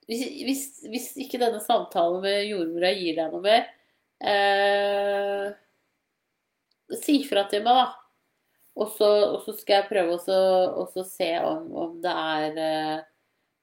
Hvis, 0.06 0.22
hvis, 0.46 0.66
hvis, 0.92 1.08
ikke 1.24 1.40
denne 1.42 1.58
samtalen 1.64 2.20
med 2.22 2.44
jordmora 2.46 2.92
gir 2.94 3.16
deg 3.18 3.32
noe 3.32 3.42
mer, 3.42 3.64
uh, 4.22 5.48
si 7.02 7.20
fra 7.28 7.46
til 7.50 7.64
meg, 7.66 7.80
da. 7.80 7.86
Og 8.76 8.92
så, 8.92 9.08
skal 9.56 9.80
jeg 9.80 9.88
prøve 9.88 10.18
å 10.18 10.86
se 11.00 11.30
om, 11.40 11.68
om, 11.72 11.94
det 12.04 12.12
er, 12.12 12.58
uh, 12.60 12.98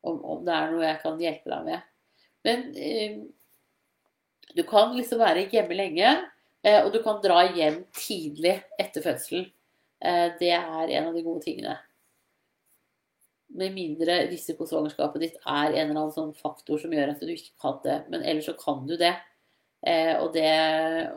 om, 0.10 0.18
om, 0.36 0.40
det 0.46 0.56
er 0.58 0.72
noe 0.74 0.88
jeg 0.88 1.02
kan 1.04 1.22
hjelpe 1.22 1.54
deg 1.54 1.68
med. 1.68 1.90
Men 2.44 2.64
du 4.58 4.64
kan 4.68 4.96
liksom 4.98 5.22
være 5.22 5.48
hjemme 5.52 5.78
lenge. 5.78 6.14
Eh, 6.64 6.80
og 6.80 6.94
du 6.94 7.02
kan 7.04 7.20
dra 7.24 7.42
hjem 7.52 7.82
tidlig 7.98 8.56
etter 8.80 9.04
fødselen. 9.04 9.50
Eh, 10.04 10.30
det 10.40 10.54
er 10.56 10.94
en 10.98 11.10
av 11.10 11.16
de 11.16 11.24
gode 11.26 11.44
tingene. 11.44 11.76
Med 13.54 13.76
mindre 13.76 14.24
risikosvangerskapet 14.32 15.22
ditt 15.22 15.36
er 15.44 15.76
en 15.76 15.92
eller 15.92 16.00
annen 16.06 16.16
sånn 16.16 16.34
faktor 16.38 16.80
som 16.82 16.94
gjør 16.96 17.14
at 17.14 17.22
du 17.22 17.34
ikke 17.34 17.54
kan 17.62 17.82
det. 17.84 18.00
Men 18.14 18.24
ellers 18.24 18.48
så 18.50 18.56
kan 18.58 18.86
du 18.88 18.96
det. 19.00 19.14
Eh, 19.84 20.14
og, 20.16 20.30
det, 20.36 20.50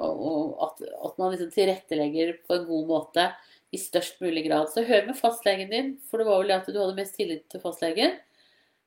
og 0.02 0.62
at, 0.66 0.80
at, 0.82 1.18
man 1.20 1.34
liksom 1.34 1.52
tilrettelegger 1.54 2.32
på 2.48 2.56
en 2.56 2.64
god 2.66 2.88
måte 2.88 3.26
i 3.74 3.78
størst 3.78 4.18
mulig 4.24 4.46
grad. 4.48 4.70
Så 4.72 4.82
hør 4.86 5.06
med 5.06 5.18
fastlegen 5.18 5.70
din, 5.70 5.92
for 6.08 6.18
det 6.18 6.26
var 6.28 6.40
vel 6.42 6.50
det 6.50 6.58
at 6.60 6.70
du 6.70 6.80
hadde 6.80 6.98
mest 6.98 7.14
tillit 7.18 7.44
til 7.52 7.62
fastlegen. 7.62 8.16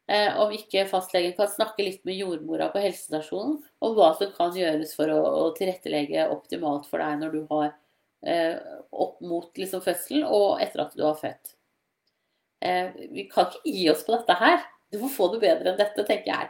Eh, 0.09 0.39
om 0.41 0.51
ikke 0.55 0.87
fastlegen 0.89 1.35
kan 1.37 1.51
snakke 1.51 1.85
litt 1.85 2.01
med 2.07 2.17
jordmora 2.17 2.71
på 2.73 2.81
helsestasjonen 2.81 3.59
om 3.85 3.91
hva 3.93 4.09
som 4.17 4.31
kan 4.33 4.55
gjøres 4.57 4.95
for 4.97 5.11
å, 5.13 5.19
å 5.21 5.43
tilrettelegge 5.53 6.25
optimalt 6.33 6.87
for 6.89 7.03
deg 7.03 7.19
når 7.21 7.35
du 7.35 7.43
har 7.51 7.67
eh, 8.25 8.55
opp 8.89 9.19
mot 9.21 9.61
liksom, 9.61 9.83
fødselen 9.85 10.25
og 10.25 10.63
etter 10.65 10.81
at 10.87 10.97
du 10.97 11.05
har 11.05 11.19
født. 11.19 11.53
Eh, 12.65 12.89
vi 13.13 13.27
kan 13.29 13.47
ikke 13.47 13.75
gi 13.77 13.85
oss 13.93 14.01
på 14.07 14.15
dette 14.17 14.39
her. 14.41 14.63
Du 14.89 14.97
får 15.03 15.13
få 15.13 15.29
det 15.35 15.43
bedre 15.45 15.71
enn 15.71 15.79
dette, 15.79 16.07
tenker 16.07 16.33
jeg. 16.33 16.49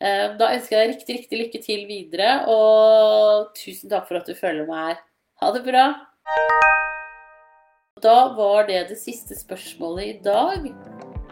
Eh, 0.00 0.26
Da 0.38 0.52
ønsker 0.54 0.76
jeg 0.76 0.80
deg 0.88 0.94
riktig, 0.94 1.16
riktig 1.18 1.38
lykke 1.40 1.62
til 1.64 1.86
videre, 1.88 2.30
og 2.50 3.50
tusen 3.58 3.90
takk 3.90 4.06
for 4.08 4.20
at 4.20 4.28
du 4.28 4.34
følger 4.38 4.68
meg 4.68 4.84
her. 4.92 5.00
Ha 5.42 5.50
det 5.54 5.64
bra! 5.66 5.86
Da 8.02 8.18
var 8.36 8.68
det 8.68 8.84
det 8.92 8.98
siste 9.00 9.34
spørsmålet 9.34 10.04
i 10.06 10.18
dag. 10.22 10.68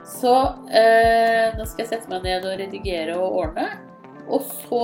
Så 0.07 0.33
eh, 0.71 1.55
nå 1.55 1.67
skal 1.67 1.85
jeg 1.85 1.93
sette 1.93 2.11
meg 2.11 2.27
ned 2.27 2.47
og 2.47 2.59
redigere 2.59 3.15
og 3.19 3.39
ordne. 3.45 3.69
Og 4.27 4.43
så 4.67 4.83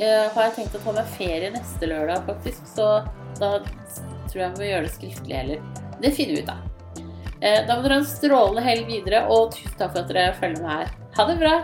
eh, 0.00 0.28
har 0.32 0.48
jeg 0.48 0.54
tenkt 0.56 0.78
å 0.78 0.82
ta 0.84 0.94
meg 0.96 1.10
ferie 1.16 1.50
neste 1.52 1.88
lørdag, 1.88 2.24
faktisk. 2.28 2.64
Så 2.72 2.88
da 3.40 3.50
tror 4.28 4.40
jeg 4.42 4.54
vi 4.54 4.62
må 4.62 4.70
gjøre 4.70 4.86
det 4.88 4.94
skriftlig 4.96 5.36
heller. 5.36 5.68
Det 6.00 6.14
finner 6.16 6.38
vi 6.38 6.44
ut 6.44 6.54
av. 6.54 6.64
Eh, 7.40 7.60
da 7.68 7.76
må 7.76 7.84
dere 7.84 7.98
ha 7.98 8.00
en 8.02 8.08
strålende 8.08 8.64
helg 8.64 8.88
videre, 8.88 9.26
og 9.28 9.52
tusen 9.56 9.76
takk 9.76 9.92
for 9.92 10.02
at 10.04 10.12
dere 10.12 10.32
følger 10.40 10.64
med 10.64 10.72
her. 10.72 10.96
Ha 11.20 11.28
det 11.28 11.38
bra! 11.44 11.54